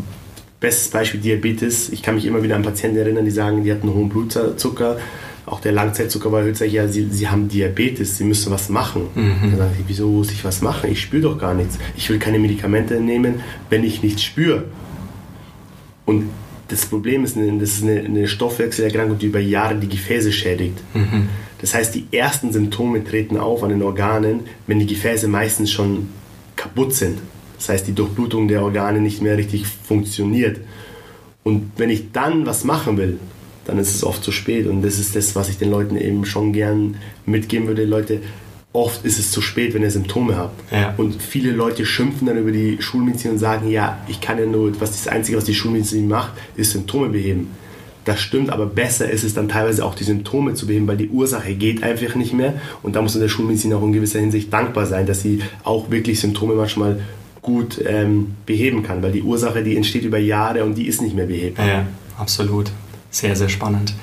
Bestes 0.59 0.89
Beispiel 0.89 1.19
Diabetes. 1.19 1.89
Ich 1.89 2.01
kann 2.01 2.15
mich 2.15 2.25
immer 2.25 2.41
wieder 2.41 2.55
an 2.55 2.63
Patienten 2.63 2.97
erinnern, 2.97 3.25
die 3.25 3.31
sagen, 3.31 3.63
die 3.63 3.71
hatten 3.71 3.93
hohen 3.93 4.09
Blutzucker. 4.09 4.97
Auch 5.45 5.59
der 5.59 5.71
Langzeitzucker 5.71 6.31
war 6.31 6.43
höchst, 6.43 6.61
ja, 6.61 6.87
sie, 6.87 7.07
sie 7.09 7.27
haben 7.27 7.49
Diabetes, 7.49 8.17
sie 8.17 8.23
müssen 8.23 8.51
was 8.51 8.69
machen. 8.69 9.07
Mhm. 9.15 9.37
Dann 9.41 9.57
sage 9.57 9.71
ich, 9.79 9.85
wieso 9.87 10.07
muss 10.07 10.31
ich 10.31 10.45
was 10.45 10.61
machen? 10.61 10.91
Ich 10.91 11.01
spüre 11.01 11.23
doch 11.23 11.37
gar 11.37 11.53
nichts. 11.53 11.77
Ich 11.97 12.09
will 12.09 12.19
keine 12.19 12.39
Medikamente 12.39 12.99
nehmen, 13.01 13.41
wenn 13.69 13.83
ich 13.83 14.03
nichts 14.03 14.23
spüre. 14.23 14.65
Und 16.05 16.29
das 16.67 16.85
Problem 16.85 17.23
ist, 17.23 17.35
das 17.35 17.69
ist 17.69 17.83
eine, 17.83 17.99
eine 18.01 18.27
Stoffwechselerkrankung, 18.27 19.17
die 19.17 19.25
über 19.25 19.39
Jahre 19.39 19.75
die 19.75 19.89
Gefäße 19.89 20.31
schädigt. 20.31 20.77
Mhm. 20.93 21.27
Das 21.59 21.73
heißt, 21.73 21.93
die 21.95 22.05
ersten 22.11 22.53
Symptome 22.53 23.03
treten 23.03 23.37
auf 23.37 23.63
an 23.63 23.69
den 23.69 23.83
Organen, 23.83 24.41
wenn 24.67 24.79
die 24.79 24.85
Gefäße 24.85 25.27
meistens 25.27 25.71
schon 25.71 26.09
kaputt 26.55 26.93
sind. 26.93 27.17
Das 27.61 27.69
heißt, 27.69 27.87
die 27.87 27.93
Durchblutung 27.93 28.47
der 28.47 28.63
Organe 28.63 28.99
nicht 29.01 29.21
mehr 29.21 29.37
richtig 29.37 29.67
funktioniert. 29.67 30.59
Und 31.43 31.71
wenn 31.77 31.91
ich 31.91 32.11
dann 32.11 32.47
was 32.47 32.63
machen 32.63 32.97
will, 32.97 33.19
dann 33.65 33.77
ist 33.77 33.93
es 33.93 34.03
oft 34.03 34.23
zu 34.23 34.31
spät. 34.31 34.65
Und 34.65 34.81
das 34.81 34.97
ist 34.97 35.15
das, 35.15 35.35
was 35.35 35.47
ich 35.47 35.59
den 35.59 35.69
Leuten 35.69 35.95
eben 35.95 36.25
schon 36.25 36.53
gern 36.53 36.95
mitgeben 37.27 37.67
würde. 37.67 37.85
Leute, 37.85 38.21
oft 38.73 39.05
ist 39.05 39.19
es 39.19 39.29
zu 39.29 39.43
spät, 39.43 39.75
wenn 39.75 39.83
ihr 39.83 39.91
Symptome 39.91 40.37
habt. 40.37 40.71
Ja. 40.71 40.95
Und 40.97 41.21
viele 41.21 41.51
Leute 41.51 41.85
schimpfen 41.85 42.25
dann 42.25 42.39
über 42.39 42.51
die 42.51 42.81
Schulmedizin 42.81 43.31
und 43.31 43.37
sagen, 43.37 43.69
ja, 43.69 43.99
ich 44.07 44.21
kann 44.21 44.39
ja 44.39 44.47
nur, 44.47 44.81
was 44.81 44.93
das 44.93 45.07
Einzige, 45.07 45.37
was 45.37 45.45
die 45.45 45.53
Schulmedizin 45.53 46.07
macht, 46.07 46.33
ist 46.55 46.71
Symptome 46.71 47.09
beheben. 47.09 47.51
Das 48.05 48.19
stimmt, 48.19 48.49
aber 48.49 48.65
besser 48.65 49.07
ist 49.11 49.23
es 49.23 49.35
dann 49.35 49.49
teilweise 49.49 49.85
auch 49.85 49.93
die 49.93 50.03
Symptome 50.03 50.55
zu 50.55 50.65
beheben, 50.65 50.87
weil 50.87 50.97
die 50.97 51.09
Ursache 51.09 51.53
geht 51.53 51.83
einfach 51.83 52.15
nicht 52.15 52.33
mehr. 52.33 52.55
Und 52.81 52.95
da 52.95 53.03
muss 53.03 53.13
man 53.13 53.21
der 53.21 53.29
Schulmedizin 53.29 53.71
auch 53.75 53.83
in 53.83 53.93
gewisser 53.93 54.19
Hinsicht 54.19 54.51
dankbar 54.51 54.87
sein, 54.87 55.05
dass 55.05 55.21
sie 55.21 55.43
auch 55.63 55.91
wirklich 55.91 56.19
Symptome 56.19 56.55
manchmal 56.55 57.01
gut 57.41 57.81
ähm, 57.85 58.35
beheben 58.45 58.83
kann, 58.83 59.01
weil 59.01 59.11
die 59.11 59.23
Ursache, 59.23 59.63
die 59.63 59.75
entsteht 59.75 60.03
über 60.03 60.19
Jahre 60.19 60.63
und 60.63 60.75
die 60.75 60.87
ist 60.87 61.01
nicht 61.01 61.15
mehr 61.15 61.25
behebbar. 61.25 61.67
Ja, 61.67 61.87
absolut. 62.17 62.71
Sehr, 63.09 63.35
sehr 63.35 63.49
spannend. 63.49 63.93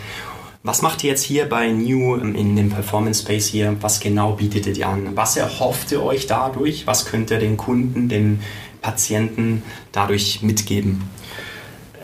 Was 0.65 0.83
macht 0.83 1.05
ihr 1.05 1.11
jetzt 1.11 1.23
hier 1.23 1.49
bei 1.49 1.71
New 1.71 2.17
ähm, 2.17 2.35
in 2.35 2.57
dem 2.57 2.69
Performance 2.69 3.23
Space 3.23 3.47
hier? 3.47 3.77
Was 3.81 4.01
genau 4.01 4.33
bietet 4.33 4.77
ihr 4.77 4.89
an? 4.89 5.13
Was 5.15 5.37
erhofft 5.37 5.93
ihr 5.93 6.03
euch 6.03 6.27
dadurch? 6.27 6.87
Was 6.87 7.07
könnt 7.07 7.31
ihr 7.31 7.39
den 7.39 7.57
Kunden, 7.57 8.09
den 8.09 8.41
Patienten 8.83 9.63
dadurch 9.93 10.43
mitgeben? 10.43 11.05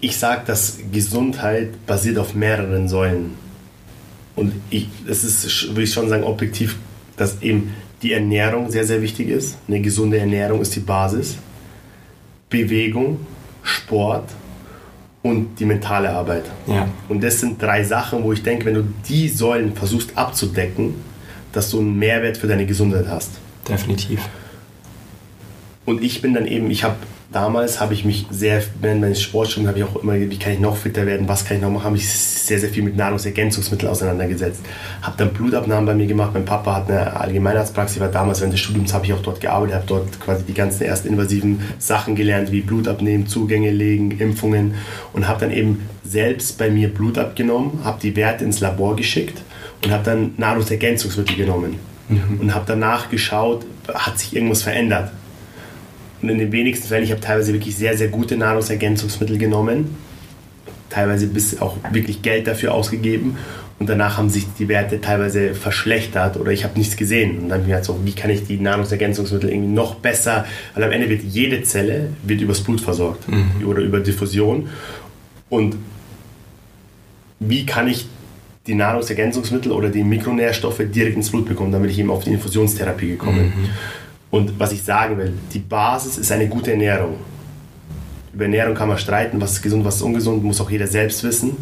Ich 0.01 0.17
sage, 0.19 0.43
dass 0.47 0.79
Gesundheit 0.93 1.87
basiert 1.87 2.19
auf 2.19 2.35
mehreren 2.35 2.89
Säulen. 2.89 3.33
Und 4.37 4.53
ich, 4.71 4.89
das 5.07 5.25
ist, 5.25 5.69
würde 5.69 5.83
ich 5.83 5.93
schon 5.93 6.09
sagen, 6.09 6.25
objektiv, 6.25 6.77
dass 7.17 7.43
eben 7.43 7.75
die 8.05 8.13
Ernährung 8.13 8.71
sehr, 8.71 8.85
sehr 8.85 9.01
wichtig 9.01 9.29
ist. 9.29 9.57
Eine 9.67 9.81
gesunde 9.81 10.19
Ernährung 10.19 10.61
ist 10.61 10.77
die 10.77 10.81
Basis. 10.81 11.39
Bewegung, 12.51 13.19
Sport 13.63 14.29
und 15.23 15.59
die 15.59 15.65
mentale 15.65 16.11
Arbeit. 16.11 16.45
Ja. 16.67 16.87
Und 17.09 17.25
das 17.25 17.41
sind 17.41 17.61
drei 17.61 17.83
Sachen, 17.83 18.23
wo 18.23 18.33
ich 18.33 18.43
denke, 18.43 18.67
wenn 18.67 18.75
du 18.75 18.85
die 19.09 19.29
Säulen 19.29 19.75
versuchst 19.75 20.17
abzudecken, 20.17 20.95
dass 21.53 21.71
du 21.71 21.81
einen 21.81 21.99
Mehrwert 21.99 22.37
für 22.37 22.47
deine 22.47 22.67
Gesundheit 22.67 23.07
hast. 23.09 23.31
Definitiv. 23.67 24.21
Und 25.87 26.03
ich 26.03 26.21
bin 26.21 26.35
dann 26.35 26.47
eben, 26.47 26.71
ich 26.71 26.85
habe 26.85 26.97
damals 27.35 27.81
habe 27.81 27.95
ich 27.95 28.05
mich 28.05 28.27
sehr, 28.31 28.63
während 28.81 29.01
meines 29.01 29.21
Sportstudiums 29.21 29.69
habe 29.69 29.79
ich 29.81 29.85
auch 29.85 29.97
immer, 29.97 30.15
wie 30.15 30.39
kann 30.39 30.53
ich 30.53 30.61
noch 30.61 30.77
fitter 30.77 31.05
werden, 31.05 31.29
was 31.29 31.45
kann 31.45 31.57
ich 31.57 31.63
noch 31.63 31.71
machen, 31.71 31.85
habe 31.87 31.97
ich 31.97 32.09
sehr, 32.09 32.61
sehr 32.61 32.69
viel 32.69 32.85
mit 32.85 32.97
Nahrungsergänzungsmitteln 32.97 33.91
auseinandergesetzt. 33.91 34.61
Habe 35.03 35.17
dann 35.19 35.33
Blutabnahmen 35.33 35.85
bei 35.85 35.95
mir 35.95 36.07
gemacht. 36.07 36.31
Mein 36.33 36.45
Papa 36.45 36.77
hat 36.77 36.89
eine 36.89 37.19
Allgemeinarztpraxis, 37.19 37.99
war 37.99 38.09
damals 38.09 38.41
während 38.41 38.53
des 38.53 38.61
Studiums 38.61 38.95
habe 38.95 39.07
ich 39.07 39.13
auch 39.13 39.23
dort 39.23 39.41
gearbeitet, 39.41 39.75
habe 39.75 39.87
dort 39.87 40.21
quasi 40.21 40.45
die 40.45 40.55
ganzen 40.55 40.85
ersten 40.85 41.09
invasiven 41.09 41.61
Sachen 41.79 42.15
gelernt, 42.15 42.53
wie 42.53 42.61
Blut 42.61 42.87
abnehmen, 42.87 43.27
Zugänge 43.27 43.73
legen, 43.73 44.13
Impfungen 44.13 44.75
und 45.13 45.27
habe 45.27 45.41
dann 45.41 45.51
eben 45.51 45.89
selbst 46.05 46.57
bei 46.57 46.71
mir 46.71 46.89
Blut 46.89 47.19
abgenommen, 47.19 47.81
habe 47.83 47.99
die 48.01 48.15
Werte 48.15 48.45
ins 48.45 48.61
Labor 48.61 48.95
geschickt 48.95 49.43
und 49.85 49.91
habe 49.91 50.05
dann 50.05 50.35
Nahrungsergänzungsmittel 50.37 51.37
genommen. 51.37 51.77
Mhm. 52.09 52.39
Und 52.41 52.55
habe 52.55 52.65
danach 52.69 53.11
geschaut, 53.11 53.65
hat 53.93 54.19
sich 54.19 54.37
irgendwas 54.37 54.63
verändert 54.63 55.11
Und 56.25 56.31
in 56.31 56.39
den 56.39 56.53
wenigsten 56.53 56.89
Fällen, 56.89 57.05
ich 57.05 57.11
habe 57.11 57.21
teilweise 57.21 57.53
wirklich 57.53 57.77
sehr, 57.77 57.99
sehr 57.99 58.09
gute 58.09 58.39
Nahrungsergänzungsmittel 58.39 59.37
genommen, 59.37 59.95
teilweise 60.89 61.27
bis 61.27 61.61
auch 61.61 61.77
wirklich 61.93 62.23
Geld 62.23 62.47
dafür 62.47 62.73
ausgegeben 62.73 63.37
und 63.79 63.91
danach 63.91 64.17
haben 64.17 64.31
sich 64.31 64.47
die 64.59 64.69
Werte 64.69 65.03
teilweise 65.03 65.55
verschlechtert 65.55 66.39
oder 66.39 66.51
ich 66.51 66.65
habe 66.65 66.79
nichts 66.79 66.97
gesehen. 66.97 67.41
Und 67.41 67.43
dann 67.43 67.53
habe 67.53 67.61
ich 67.65 67.69
mir 67.69 67.75
halt 67.75 67.85
so, 67.85 68.01
wie 68.07 68.13
kann 68.13 68.31
ich 68.31 68.47
die 68.47 68.57
Nahrungsergänzungsmittel 68.57 69.51
irgendwie 69.51 69.71
noch 69.71 69.97
besser, 69.97 70.47
weil 70.75 70.85
am 70.85 70.93
Ende 70.93 71.11
wird 71.11 71.23
jede 71.25 71.63
Zelle 71.63 72.09
wird 72.23 72.41
übers 72.41 72.63
Blut 72.63 72.81
versorgt 72.81 73.29
mhm. 73.29 73.67
oder 73.67 73.83
über 73.83 74.01
Diffusion. 74.01 74.71
Und 75.51 75.77
wie 77.39 77.67
kann 77.67 77.87
ich 77.87 78.09
die 78.67 78.75
Nahrungsergänzungsmittel 78.75 79.73
oder 79.73 79.91
die 79.91 80.05
Mikronährstoffe 80.05 80.81
direkt 80.87 81.17
ins 81.17 81.31
Blut 81.31 81.47
bekommen? 81.47 81.71
Dann 81.71 81.83
bin 81.83 81.91
ich 81.91 81.99
eben 81.99 82.11
auf 82.11 82.25
die 82.25 82.31
Infusionstherapie 82.31 83.09
gekommen. 83.09 83.53
Mhm. 83.55 83.69
Und 84.35 84.59
was 84.59 84.73
ich 84.73 84.83
sagen 84.83 85.17
will, 85.17 85.33
die 85.53 85.61
Basis 85.61 86.19
ist 86.19 86.33
eine 86.33 86.49
gute 86.49 86.73
Ernährung. 86.73 87.19
Über 88.33 88.47
Ernährung 88.47 88.75
kann 88.75 88.89
man 88.89 88.99
streiten, 88.99 89.41
was 89.41 89.53
ist 89.53 89.63
gesund, 89.63 89.85
was 89.85 89.95
ist 89.95 90.03
ungesund, 90.03 90.43
muss 90.43 90.61
auch 90.61 90.73
jeder 90.73 90.89
selbst 90.89 91.23
wissen. 91.23 91.57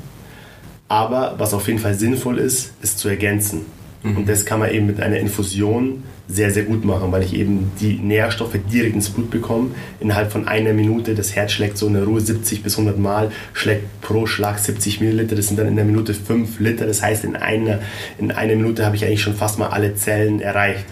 Aber 0.88 1.35
was 1.37 1.52
auf 1.52 1.67
jeden 1.67 1.81
Fall 1.81 1.93
sinnvoll 1.93 2.38
ist, 2.38 2.73
ist 2.81 2.99
zu 2.99 3.11
ergänzen. 3.11 3.67
Mhm. 4.02 4.17
Und 4.17 4.26
das 4.31 4.47
kann 4.47 4.59
man 4.59 4.71
eben 4.71 4.87
mit 4.87 5.02
einer 5.02 5.19
Infusion 5.19 6.02
sehr, 6.29 6.50
sehr 6.50 6.62
gut 6.62 6.83
machen, 6.83 7.12
weil 7.12 7.23
ich 7.25 7.35
eben 7.35 7.73
die 7.79 7.99
Nährstoffe 7.99 8.57
direkt 8.73 8.95
ins 8.95 9.11
Blut 9.11 9.31
bekomme. 9.31 9.73
Innerhalb 10.00 10.33
von 10.33 10.49
einer 10.49 10.73
Minute, 10.73 11.14
das 11.14 11.37
Herz 11.37 11.52
schlägt 11.52 11.76
so 11.76 11.88
in 11.88 11.93
der 11.93 12.05
Ruhe 12.05 12.23
70 12.23 12.62
bis 12.62 12.79
100 12.79 12.99
Mal, 12.99 13.33
schlägt 13.52 14.00
pro 14.00 14.25
Schlag 14.25 14.59
70 14.59 14.99
Milliliter, 15.02 15.37
das 15.37 15.49
sind 15.49 15.59
dann 15.59 15.69
in 15.69 15.76
der 15.76 15.85
Minute 15.85 16.14
5 16.14 16.59
Liter. 16.59 16.87
Das 16.87 17.02
heißt, 17.02 17.25
in 17.25 17.37
einer, 17.37 17.81
in 18.19 18.31
einer 18.31 18.57
Minute 18.57 18.87
habe 18.87 18.97
ich 18.97 19.05
eigentlich 19.05 19.21
schon 19.21 19.35
fast 19.35 19.59
mal 19.59 19.69
alle 19.69 19.95
Zellen 19.95 20.41
erreicht. 20.41 20.87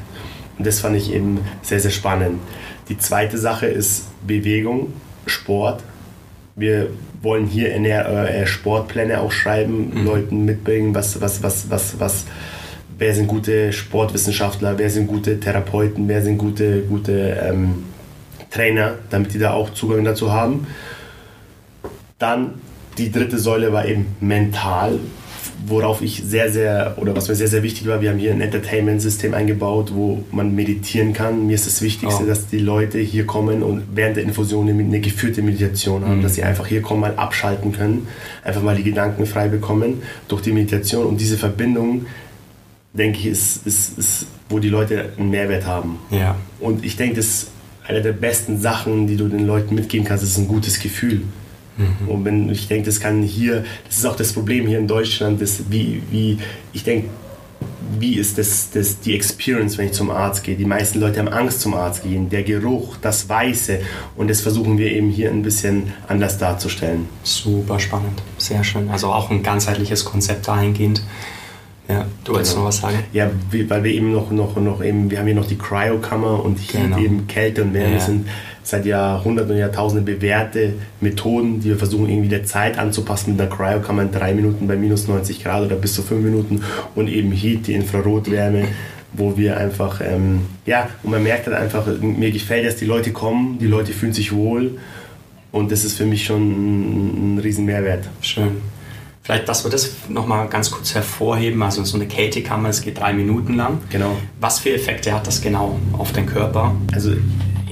Und 0.61 0.67
das 0.67 0.81
fand 0.81 0.95
ich 0.95 1.11
eben 1.11 1.41
sehr, 1.63 1.81
sehr 1.81 1.91
spannend. 1.91 2.39
Die 2.91 2.99
zweite 2.99 3.39
Sache 3.39 3.65
ist 3.65 4.09
Bewegung, 4.27 4.93
Sport. 5.25 5.83
Wir 6.55 6.91
wollen 7.23 7.47
hier 7.47 7.75
äh, 7.75 8.47
Sportpläne 8.47 9.23
auch 9.23 9.33
schreiben, 9.33 9.91
mhm. 9.95 10.05
Leuten 10.05 10.45
mitbringen, 10.45 10.95
was, 10.95 11.19
was, 11.23 11.43
was, 11.43 11.71
was, 11.71 11.99
was, 11.99 12.27
wer 12.99 13.15
sind 13.15 13.27
gute 13.27 13.73
Sportwissenschaftler, 13.73 14.77
wer 14.77 14.91
sind 14.91 15.07
gute 15.07 15.41
Therapeuten, 15.41 16.07
wer 16.09 16.21
sind 16.21 16.37
gute, 16.37 16.83
gute 16.83 17.41
ähm, 17.43 17.87
Trainer, 18.51 18.97
damit 19.09 19.33
die 19.33 19.39
da 19.39 19.55
auch 19.55 19.71
Zugang 19.71 20.05
dazu 20.05 20.31
haben. 20.31 20.67
Dann 22.19 22.61
die 22.99 23.11
dritte 23.11 23.39
Säule 23.39 23.73
war 23.73 23.87
eben 23.87 24.15
mental 24.21 24.99
worauf 25.67 26.03
ich 26.03 26.23
sehr, 26.25 26.51
sehr, 26.51 26.97
oder 26.99 27.15
was 27.15 27.29
mir 27.29 27.35
sehr, 27.35 27.49
sehr 27.49 27.63
wichtig 27.63 27.87
war, 27.87 28.01
wir 28.01 28.11
haben 28.11 28.19
hier 28.19 28.33
ein 28.33 28.41
Entertainment-System 28.41 29.35
eingebaut, 29.35 29.93
wo 29.95 30.25
man 30.31 30.55
meditieren 30.55 31.13
kann. 31.13 31.47
Mir 31.47 31.55
ist 31.55 31.67
das 31.67 31.83
Wichtigste, 31.83 32.25
oh. 32.25 32.27
dass 32.27 32.49
die 32.49 32.59
Leute 32.59 32.99
hier 32.99 33.27
kommen 33.27 33.63
und 33.63 33.83
während 33.95 34.17
der 34.17 34.25
Infusion 34.25 34.69
eine 34.69 35.01
geführte 35.01 35.43
Meditation 35.43 36.05
haben, 36.05 36.19
mhm. 36.19 36.23
dass 36.23 36.35
sie 36.35 36.43
einfach 36.43 36.67
hier 36.67 36.83
kommen, 36.83 37.01
mal 37.01 37.15
abschalten 37.17 37.73
können, 37.73 38.09
einfach 38.45 38.63
mal 38.63 38.77
die 38.77 38.85
Gedanken 38.85 39.27
frei 39.27 39.49
bekommen 39.49 40.03
durch 40.29 40.43
die 40.43 40.53
Meditation. 40.53 41.07
Und 41.07 41.21
diese 41.21 41.37
Verbindung, 41.37 42.07
denke 42.93 43.19
ich, 43.19 43.27
ist, 43.27 43.67
ist, 43.67 43.99
ist 43.99 44.27
wo 44.49 44.59
die 44.59 44.69
Leute 44.69 45.11
einen 45.17 45.31
Mehrwert 45.31 45.67
haben. 45.67 45.99
Ja. 46.11 46.37
Und 46.59 46.85
ich 46.85 46.97
denke, 46.97 47.17
das 47.17 47.27
ist 47.27 47.51
eine 47.87 48.03
der 48.03 48.13
besten 48.13 48.59
Sachen, 48.59 49.07
die 49.07 49.17
du 49.17 49.29
den 49.29 49.47
Leuten 49.47 49.75
mitgeben 49.75 50.07
kannst, 50.07 50.25
ist 50.25 50.37
ein 50.39 50.49
gutes 50.49 50.81
Gefühl. 50.81 51.23
Mhm. 51.81 52.09
Und 52.09 52.25
wenn 52.25 52.51
ich 52.51 52.69
denke, 52.69 52.87
das 52.87 53.01
kann 53.01 53.23
hier, 53.23 53.65
das 53.87 53.99
ist 53.99 54.07
auch 54.07 54.17
das 54.17 54.33
Problem 54.33 54.67
hier 54.67 54.79
in 54.79 54.87
Deutschland, 54.87 55.41
das, 55.41 55.65
wie, 55.71 56.03
wie, 56.11 56.39
ich 56.73 56.85
denke, 56.85 57.09
wie 57.99 58.15
ist 58.15 58.39
das, 58.39 58.71
das 58.71 59.01
die 59.01 59.15
Experience, 59.15 59.77
wenn 59.77 59.87
ich 59.87 59.93
zum 59.93 60.11
Arzt 60.11 60.45
gehe? 60.45 60.57
Die 60.57 60.65
meisten 60.65 61.01
Leute 61.01 61.19
haben 61.19 61.29
Angst 61.29 61.61
zum 61.61 61.75
Arzt 61.75 62.03
gehen. 62.03 62.29
Der 62.31 62.43
Geruch, 62.43 62.97
das 63.01 63.29
Weiße. 63.29 63.81
Und 64.17 64.31
das 64.31 64.41
versuchen 64.41 64.79
wir 64.79 64.91
eben 64.93 65.11
hier 65.11 65.31
ein 65.31 65.43
bisschen 65.43 65.93
anders 66.09 66.39
darzustellen. 66.39 67.09
Super 67.23 67.79
spannend, 67.81 68.23
sehr 68.39 68.65
schön. 68.65 68.89
Also 68.91 69.09
auch 69.09 69.31
ein 69.31 69.43
ganzheitliches 69.43 70.05
Konzept 70.05 70.49
dahingehend. 70.49 71.03
Ja, 71.89 72.07
du 72.25 72.35
wolltest 72.35 72.53
genau. 72.53 72.63
noch 72.63 72.69
was 72.69 72.79
sagen? 72.79 72.99
Ja, 73.13 73.29
weil 73.69 73.83
wir 73.83 73.93
eben 73.93 74.13
noch, 74.13 74.31
noch, 74.31 74.55
noch 74.57 74.83
eben, 74.83 75.11
wir 75.11 75.19
haben 75.19 75.27
hier 75.27 75.35
noch 75.35 75.49
die 75.49 75.59
Cryokammer 75.59 76.45
und 76.45 76.59
hier 76.61 76.83
genau. 76.83 76.99
eben 76.99 77.27
Kälte 77.27 77.63
und 77.63 77.75
Wärme 77.75 77.95
ja. 77.95 78.01
sind 78.01 78.29
seit 78.71 78.87
Jahrhunderten 78.87 79.53
und 79.53 79.59
Jahrtausenden 79.59 80.05
bewährte 80.05 80.75
Methoden, 81.01 81.61
die 81.61 81.71
wir 81.71 81.77
versuchen 81.77 82.09
irgendwie 82.09 82.29
der 82.29 82.45
Zeit 82.45 82.79
anzupassen. 82.79 83.33
Mit 83.33 83.41
einer 83.41 83.51
Cryo 83.51 83.81
kann 83.81 83.97
man 83.97 84.11
drei 84.13 84.33
Minuten 84.33 84.67
bei 84.67 84.77
minus 84.77 85.09
90 85.09 85.43
Grad 85.43 85.65
oder 85.65 85.77
bis 85.77 85.95
zu 85.95 86.03
fünf 86.03 86.25
Minuten 86.25 86.63
und 86.95 87.09
eben 87.09 87.33
Heat, 87.33 87.67
die 87.67 87.75
Infrarotwärme, 87.75 88.65
wo 89.13 89.37
wir 89.37 89.57
einfach, 89.57 90.01
ähm, 90.01 90.43
ja, 90.67 90.89
und 91.03 91.11
man 91.11 91.23
merkt 91.23 91.47
halt 91.47 91.57
einfach, 91.57 91.87
mir 92.01 92.31
gefällt, 92.31 92.67
dass 92.67 92.77
die 92.77 92.85
Leute 92.85 93.13
kommen, 93.13 93.59
die 93.59 93.67
Leute 93.67 93.93
fühlen 93.93 94.13
sich 94.13 94.33
wohl 94.33 94.79
und 95.53 95.73
das 95.73 95.85
ist 95.85 95.99
für 95.99 96.07
mich 96.07 96.25
schon 96.25 96.43
ein, 96.43 97.35
ein 97.35 97.39
riesen 97.39 97.65
Mehrwert. 97.65 98.09
Schön. 98.23 98.63
Vielleicht, 99.23 99.49
dass 99.49 99.65
wir 99.65 99.71
das 99.71 99.93
nochmal 100.09 100.49
ganz 100.49 100.71
kurz 100.71 100.95
hervorheben. 100.95 101.63
Also 101.63 101.85
so 101.85 101.97
eine 101.97 102.07
Kältekammer, 102.07 102.71
es 102.71 102.81
geht 102.81 102.99
drei 102.99 103.13
Minuten 103.13 103.55
lang. 103.55 103.79
Genau. 103.91 104.17
Was 104.41 104.61
für 104.61 104.73
Effekte 104.73 105.13
hat 105.13 105.27
das 105.27 105.43
genau 105.43 105.79
auf 105.93 106.13
den 106.13 106.27
Körper? 106.27 106.75
Also 106.93 107.13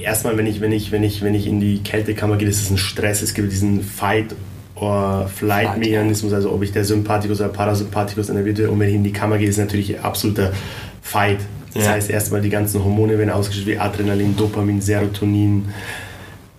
erstmal, 0.01 0.37
wenn 0.37 0.47
ich, 0.47 0.61
wenn, 0.61 0.71
ich, 0.71 0.91
wenn, 0.91 1.03
ich, 1.03 1.21
wenn 1.21 1.33
ich 1.33 1.47
in 1.47 1.59
die 1.59 1.79
Kältekammer 1.79 2.37
gehe, 2.37 2.47
ist 2.47 2.61
es 2.61 2.69
ein 2.69 2.77
Stress. 2.77 3.21
Es 3.21 3.33
gibt 3.33 3.51
diesen 3.51 3.83
Fight- 3.83 4.35
or 4.75 5.27
Flight-Mechanismus, 5.27 6.33
also 6.33 6.51
ob 6.51 6.63
ich 6.63 6.71
der 6.71 6.85
Sympathikus 6.85 7.41
oder 7.41 7.49
Parasympathikus 7.49 8.29
innerviert 8.29 8.57
werde. 8.57 8.71
Und 8.71 8.79
wenn 8.79 8.89
ich 8.89 8.95
in 8.95 9.03
die 9.03 9.11
Kammer 9.11 9.37
gehe, 9.37 9.47
ist 9.47 9.57
es 9.57 9.63
natürlich 9.63 9.99
absoluter 9.99 10.51
Fight. 11.01 11.39
Das 11.73 11.85
ja. 11.85 11.91
heißt, 11.91 12.09
erstmal 12.09 12.41
die 12.41 12.49
ganzen 12.49 12.83
Hormone 12.83 13.17
werden 13.17 13.29
ausgeschüttet, 13.29 13.67
wie 13.67 13.77
Adrenalin, 13.77 14.35
Dopamin, 14.35 14.81
Serotonin, 14.81 15.65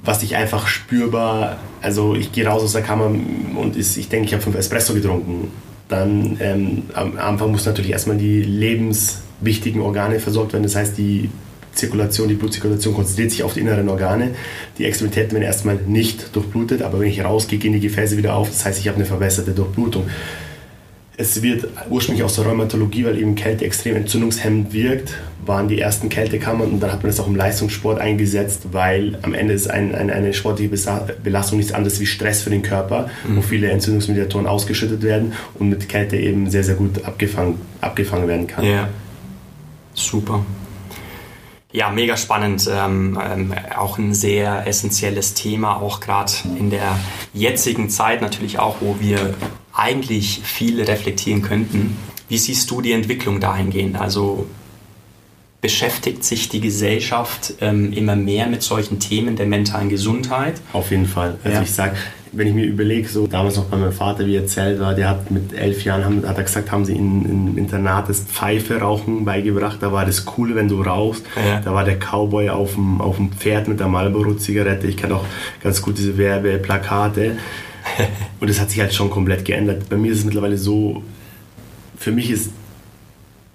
was 0.03 0.23
ich 0.23 0.37
einfach 0.37 0.67
spürbar, 0.67 1.59
also 1.83 2.15
ich 2.15 2.33
gehe 2.33 2.47
raus 2.47 2.63
aus 2.63 2.73
der 2.73 2.83
Kammer 2.83 3.07
und 3.07 3.77
ist, 3.77 3.97
ich 3.97 4.09
denke, 4.09 4.27
ich 4.27 4.33
habe 4.33 4.43
fünf 4.43 4.57
Espresso 4.57 4.95
getrunken. 4.95 5.49
Dann 5.89 6.37
ähm, 6.41 6.83
am 6.95 7.19
Anfang 7.19 7.51
muss 7.51 7.67
natürlich 7.67 7.91
erstmal 7.91 8.17
die 8.17 8.43
lebenswichtigen 8.43 9.81
Organe 9.83 10.21
versorgt 10.21 10.53
werden. 10.53 10.63
Das 10.63 10.77
heißt, 10.77 10.97
die 10.97 11.31
Zirkulation, 11.75 12.29
die 12.29 12.35
Blutzirkulation 12.35 12.95
konzentriert 12.95 13.31
sich 13.31 13.43
auf 13.43 13.55
die 13.55 13.61
inneren 13.61 13.89
Organe. 13.89 14.35
Die 14.79 14.85
Extremitäten 14.85 15.33
werden 15.33 15.45
erstmal 15.45 15.77
nicht 15.77 16.35
durchblutet, 16.35 16.83
aber 16.83 17.01
wenn 17.01 17.09
ich 17.09 17.25
rausgehe, 17.25 17.59
gehen 17.59 17.73
die 17.73 17.81
Gefäße 17.81 18.17
wieder 18.17 18.35
auf. 18.35 18.49
Das 18.49 18.65
heißt, 18.65 18.79
ich 18.79 18.89
habe 18.89 18.97
eine 18.97 19.07
verbesserte 19.07 19.53
Durchblutung. 19.53 20.05
Es 21.17 21.43
wird 21.43 21.69
ursprünglich 21.91 22.25
aus 22.25 22.37
der 22.37 22.47
Rheumatologie, 22.47 23.05
weil 23.05 23.19
eben 23.19 23.35
Kälte 23.35 23.67
extrem 23.67 23.95
entzündungshemmend 23.95 24.73
wirkt, 24.73 25.15
waren 25.45 25.69
die 25.69 25.79
ersten 25.79 26.09
Kältekammern 26.09 26.71
und 26.71 26.81
dann 26.81 26.93
hat 26.93 27.03
man 27.03 27.11
das 27.11 27.21
auch 27.21 27.27
im 27.27 27.37
Leistungssport 27.37 28.01
eingesetzt, 28.01 28.69
weil 28.73 29.19
am 29.21 29.35
Ende 29.35 29.53
ist 29.53 29.69
ein, 29.69 29.95
ein, 29.95 30.11
eine 30.11 30.33
sportliche 30.33 30.71
Belastung 31.23 31.59
nichts 31.59 31.73
anderes 31.73 32.01
wie 32.01 32.07
Stress 32.07 32.41
für 32.41 32.49
den 32.49 32.63
Körper, 32.63 33.11
mhm. 33.29 33.37
wo 33.37 33.43
viele 33.43 33.71
Entzündungsmediatoren 33.71 34.47
ausgeschüttet 34.47 35.03
werden 35.03 35.35
und 35.59 35.69
mit 35.69 35.91
Kälte 35.91 36.17
eben 36.17 36.49
sehr, 36.49 36.65
sehr 36.65 36.77
gut 36.77 37.05
abgefangen, 37.05 37.61
abgefangen 37.83 38.27
werden 38.27 38.47
kann. 38.47 38.65
Ja, 38.65 38.89
super. 39.93 40.45
Ja, 41.73 41.91
mega 41.91 42.17
spannend. 42.17 42.69
Ähm, 42.73 43.19
ähm, 43.23 43.55
auch 43.77 43.99
ein 43.99 44.13
sehr 44.13 44.67
essentielles 44.67 45.35
Thema, 45.35 45.77
auch 45.77 46.01
gerade 46.01 46.33
in 46.59 46.71
der 46.71 46.99
jetzigen 47.33 47.91
Zeit 47.91 48.23
natürlich 48.23 48.59
auch, 48.59 48.77
wo 48.81 48.97
wir 48.99 49.35
eigentlich 49.73 50.41
viel 50.43 50.83
reflektieren 50.83 51.43
könnten. 51.43 51.97
Wie 52.29 52.39
siehst 52.39 52.71
du 52.71 52.81
die 52.81 52.93
Entwicklung 52.93 53.41
dahingehend? 53.41 54.01
Also 54.01 54.47
beschäftigt 55.61 56.25
sich 56.25 56.49
die 56.49 56.61
Gesellschaft 56.61 57.55
ähm, 57.61 57.93
immer 57.93 58.17
mehr 58.17 58.47
mit 58.47 58.63
solchen 58.63 58.99
Themen 58.99 59.37
der 59.37 59.47
mentalen 59.47 59.91
Gesundheit? 59.91 60.61
Auf 60.73 60.91
jeden 60.91 61.07
Fall. 61.07 61.39
Also 61.45 61.57
ja. 61.57 61.63
ich 61.63 61.73
sage, 61.73 61.97
wenn 62.33 62.47
ich 62.47 62.55
mir 62.55 62.65
überlege, 62.65 63.09
so 63.09 63.27
damals 63.27 63.57
noch 63.57 63.65
bei 63.65 63.77
meinem 63.77 63.93
Vater, 63.93 64.27
wie 64.27 64.37
er 64.37 64.43
erzählt 64.43 64.79
war, 64.79 64.95
der 64.95 65.09
hat 65.09 65.31
mit 65.31 65.53
elf 65.53 65.85
Jahren, 65.85 66.05
haben, 66.05 66.29
hat 66.29 66.39
er 66.39 66.45
gesagt, 66.45 66.71
haben 66.71 66.85
sie 66.85 66.95
in, 66.95 67.25
im 67.25 67.59
Internat 67.59 68.09
das 68.09 68.21
Pfeife 68.21 68.81
rauchen 68.81 69.25
beigebracht. 69.25 69.79
Da 69.81 69.93
war 69.93 70.05
das 70.05 70.27
cool, 70.37 70.55
wenn 70.55 70.69
du 70.69 70.83
rauchst. 70.83 71.25
Ja. 71.37 71.61
Da 71.61 71.75
war 71.75 71.85
der 71.85 71.99
Cowboy 71.99 72.51
auf 72.51 72.75
dem, 72.75 73.01
auf 73.01 73.17
dem 73.17 73.33
Pferd 73.33 73.67
mit 73.67 73.81
der 73.81 73.89
Marlboro-Zigarette. 73.89 74.87
Ich 74.87 74.97
kenne 74.97 75.17
auch 75.17 75.25
ganz 75.63 75.83
gut 75.83 75.99
diese 75.99 76.17
Werbeplakate. 76.17 77.37
Und 78.41 78.49
das 78.49 78.61
hat 78.61 78.71
sich 78.71 78.81
halt 78.81 78.95
schon 78.95 79.11
komplett 79.11 79.45
geändert. 79.45 79.89
Bei 79.89 79.97
mir 79.97 80.13
ist 80.13 80.19
es 80.19 80.25
mittlerweile 80.25 80.57
so, 80.57 81.03
für 81.97 82.13
mich 82.13 82.31
ist 82.31 82.53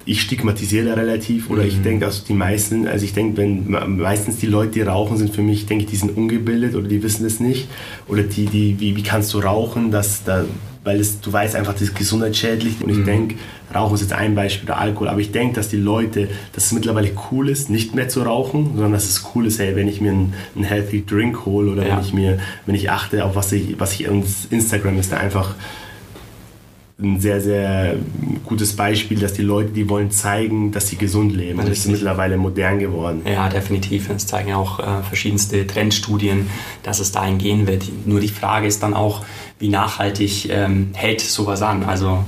ich 0.05 0.21
stigmatisiere 0.21 0.85
da 0.85 0.93
relativ 0.93 1.49
oder 1.49 1.63
mhm. 1.63 1.67
ich 1.67 1.81
denke, 1.81 2.05
also 2.05 2.23
die 2.27 2.33
meisten, 2.33 2.87
also 2.87 3.03
ich 3.03 3.13
denke, 3.13 3.37
wenn 3.37 3.97
meistens 3.97 4.37
die 4.37 4.45
Leute, 4.45 4.73
die 4.73 4.81
rauchen, 4.81 5.17
sind 5.17 5.33
für 5.33 5.41
mich, 5.41 5.65
denke 5.65 5.85
ich, 5.85 5.89
die 5.89 5.95
sind 5.95 6.15
ungebildet 6.15 6.75
oder 6.75 6.87
die 6.87 7.01
wissen 7.01 7.25
es 7.25 7.39
nicht 7.39 7.67
oder 8.07 8.23
die, 8.23 8.45
die, 8.45 8.79
wie, 8.79 8.95
wie 8.95 9.03
kannst 9.03 9.33
du 9.33 9.39
rauchen, 9.39 9.91
dass 9.91 10.23
da, 10.23 10.45
weil 10.83 10.99
es, 10.99 11.19
du 11.21 11.33
weißt 11.33 11.55
einfach, 11.55 11.73
das 11.73 11.81
ist 11.81 11.95
gesundheitsschädlich 11.95 12.75
und 12.83 12.89
ich 12.89 12.97
mhm. 12.97 13.05
denke, 13.05 13.35
Rauchen 13.73 13.95
ist 13.95 14.01
jetzt 14.01 14.13
ein 14.13 14.35
Beispiel 14.35 14.69
oder 14.69 14.79
Alkohol, 14.79 15.09
aber 15.09 15.19
ich 15.19 15.31
denke, 15.31 15.55
dass 15.55 15.67
die 15.67 15.77
Leute, 15.77 16.29
dass 16.53 16.67
es 16.67 16.71
mittlerweile 16.71 17.11
cool 17.29 17.49
ist, 17.49 17.69
nicht 17.69 17.93
mehr 17.93 18.07
zu 18.07 18.21
rauchen, 18.21 18.71
sondern 18.73 18.93
dass 18.93 19.05
es 19.05 19.31
cool 19.33 19.47
ist, 19.47 19.59
hey, 19.59 19.75
wenn 19.75 19.87
ich 19.87 19.99
mir 19.99 20.11
einen, 20.11 20.33
einen 20.55 20.63
healthy 20.63 21.03
Drink 21.05 21.45
hole 21.45 21.71
oder 21.71 21.85
ja. 21.85 21.97
wenn 21.97 22.05
ich 22.05 22.13
mir, 22.13 22.39
wenn 22.65 22.75
ich 22.75 22.89
achte 22.89 23.25
auf 23.25 23.35
was 23.35 23.51
ich, 23.51 23.79
was 23.79 23.99
ich 23.99 24.07
Instagram 24.49 24.97
ist, 24.97 25.11
da 25.11 25.17
einfach 25.17 25.55
ein 26.97 27.19
sehr, 27.19 27.41
sehr 27.41 27.97
gutes 28.45 28.73
Beispiel, 28.75 29.19
dass 29.19 29.33
die 29.33 29.41
Leute, 29.41 29.71
die 29.71 29.89
wollen 29.89 30.11
zeigen, 30.11 30.71
dass 30.71 30.87
sie 30.87 30.95
gesund 30.95 31.35
leben. 31.35 31.59
Und 31.59 31.67
das 31.67 31.79
ist 31.79 31.87
mittlerweile 31.87 32.37
modern 32.37 32.79
geworden. 32.79 33.21
Ja, 33.25 33.49
definitiv. 33.49 34.07
Das 34.07 34.27
zeigen 34.27 34.49
ja 34.49 34.55
auch 34.55 34.79
äh, 34.79 35.03
verschiedenste 35.03 35.67
Trendstudien, 35.67 36.47
dass 36.83 36.99
es 36.99 37.11
dahin 37.11 37.37
gehen 37.37 37.67
wird. 37.67 37.83
Nur 38.05 38.21
die 38.21 38.29
Frage 38.29 38.67
ist 38.67 38.81
dann 38.81 38.93
auch, 38.93 39.25
wie 39.59 39.67
nachhaltig 39.67 40.49
ähm, 40.49 40.91
hält 40.93 41.19
sowas 41.19 41.61
an? 41.61 41.83
Also 41.83 42.23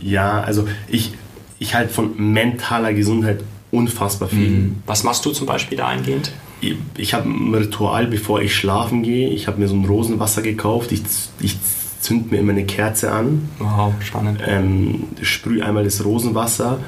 ja, 0.00 0.40
also 0.40 0.66
ich, 0.88 1.12
ich 1.60 1.74
halte 1.74 1.92
von 1.92 2.16
mentaler 2.16 2.92
Gesundheit 2.92 3.44
unfassbar 3.70 4.28
viel. 4.28 4.50
Mhm. 4.50 4.76
Was 4.86 5.04
machst 5.04 5.24
du 5.24 5.30
zum 5.30 5.46
Beispiel 5.46 5.78
da 5.78 5.86
eingehend? 5.86 6.32
Ich, 6.60 6.74
ich 6.96 7.14
habe 7.14 7.28
ein 7.28 7.54
Ritual, 7.54 8.08
bevor 8.08 8.42
ich 8.42 8.54
schlafen 8.54 9.02
gehe. 9.02 9.28
Ich 9.30 9.46
habe 9.46 9.60
mir 9.60 9.68
so 9.68 9.76
ein 9.76 9.84
Rosenwasser 9.84 10.42
gekauft. 10.42 10.90
Ich, 10.92 11.02
ich 11.40 11.56
zünd 12.00 12.30
mir 12.30 12.38
immer 12.38 12.52
eine 12.52 12.64
Kerze 12.64 13.12
an. 13.12 13.48
Wow, 13.58 13.94
spannend. 14.00 14.40
Ähm, 14.46 15.04
sprühe 15.22 15.64
einmal 15.64 15.84
das 15.84 16.04
Rosenwasser. 16.04 16.78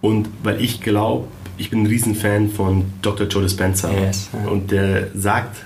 Und 0.00 0.28
weil 0.42 0.60
ich 0.60 0.80
glaube, 0.80 1.28
ich 1.56 1.70
bin 1.70 1.82
ein 1.82 1.86
Riesenfan 1.86 2.50
von 2.50 2.84
Dr. 3.02 3.26
Joe 3.26 3.42
Dispenza. 3.42 3.90
Yes, 3.92 4.28
ja. 4.32 4.48
Und 4.50 4.70
der 4.70 5.08
sagt, 5.14 5.56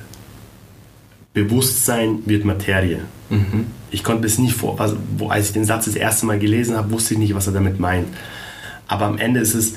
Bewusstsein 1.35 2.21
wird 2.27 2.45
Materie. 2.45 3.01
Mhm. 3.31 3.67
Ich 3.91 4.03
konnte 4.03 4.23
bis 4.23 4.39
nie 4.39 4.51
vor, 4.51 4.81
also, 4.81 4.97
wo, 5.17 5.29
als 5.29 5.49
ich 5.49 5.53
den 5.53 5.65
Satz 5.65 5.85
das 5.85 5.95
erste 5.95 6.27
Mal 6.27 6.39
gelesen 6.39 6.77
habe, 6.77 6.91
wusste 6.91 7.15
ich 7.15 7.21
nicht, 7.21 7.35
was 7.35 7.47
er 7.47 7.53
damit 7.53 7.79
meint. 7.79 8.09
Aber 8.87 9.07
am 9.07 9.19
Ende 9.19 9.41
ist 9.41 9.55
es, 9.55 9.75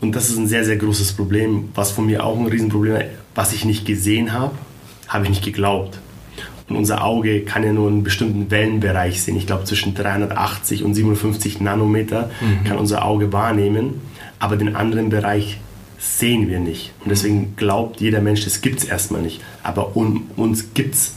und 0.00 0.14
das 0.16 0.28
ist 0.28 0.38
ein 0.38 0.48
sehr, 0.48 0.64
sehr 0.64 0.76
großes 0.76 1.12
Problem, 1.12 1.68
was 1.74 1.92
von 1.92 2.06
mir 2.06 2.24
auch 2.24 2.38
ein 2.38 2.46
Riesenproblem 2.46 2.96
ist, 2.96 3.06
was 3.34 3.52
ich 3.52 3.64
nicht 3.64 3.86
gesehen 3.86 4.32
habe, 4.32 4.54
habe 5.08 5.24
ich 5.24 5.30
nicht 5.30 5.44
geglaubt. 5.44 5.98
Und 6.68 6.76
unser 6.76 7.04
Auge 7.04 7.42
kann 7.42 7.62
ja 7.62 7.72
nur 7.72 7.88
einen 7.88 8.02
bestimmten 8.02 8.50
Wellenbereich 8.50 9.22
sehen. 9.22 9.36
Ich 9.36 9.46
glaube, 9.46 9.64
zwischen 9.64 9.94
380 9.94 10.82
und 10.82 10.94
57 10.94 11.60
Nanometer 11.60 12.30
mhm. 12.40 12.64
kann 12.64 12.78
unser 12.78 13.04
Auge 13.04 13.32
wahrnehmen, 13.32 14.00
aber 14.38 14.56
den 14.56 14.74
anderen 14.74 15.10
Bereich 15.10 15.58
sehen 15.98 16.48
wir 16.48 16.60
nicht. 16.60 16.92
Und 17.02 17.10
deswegen 17.10 17.54
glaubt 17.56 18.00
jeder 18.00 18.20
Mensch, 18.20 18.44
das 18.44 18.60
gibt 18.60 18.80
es 18.80 18.84
erstmal 18.84 19.22
nicht. 19.22 19.40
Aber 19.62 19.96
um 19.96 20.30
uns 20.36 20.74
gibt 20.74 20.94
es 20.94 21.14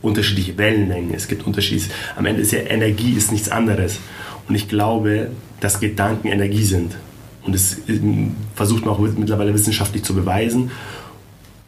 unterschiedliche 0.00 0.56
Wellenlängen. 0.58 1.14
Es 1.14 1.28
gibt 1.28 1.46
unterschiedliche. 1.46 1.90
Am 2.16 2.26
Ende 2.26 2.42
ist 2.42 2.52
ja 2.52 2.60
Energie 2.60 3.14
ist 3.14 3.32
nichts 3.32 3.48
anderes. 3.48 3.98
Und 4.48 4.54
ich 4.54 4.68
glaube, 4.68 5.30
dass 5.60 5.80
Gedanken 5.80 6.28
Energie 6.28 6.64
sind. 6.64 6.96
Und 7.44 7.54
das 7.54 7.78
versucht 8.54 8.84
man 8.84 8.94
auch 8.94 8.98
mittlerweile 8.98 9.52
wissenschaftlich 9.54 10.04
zu 10.04 10.14
beweisen. 10.14 10.70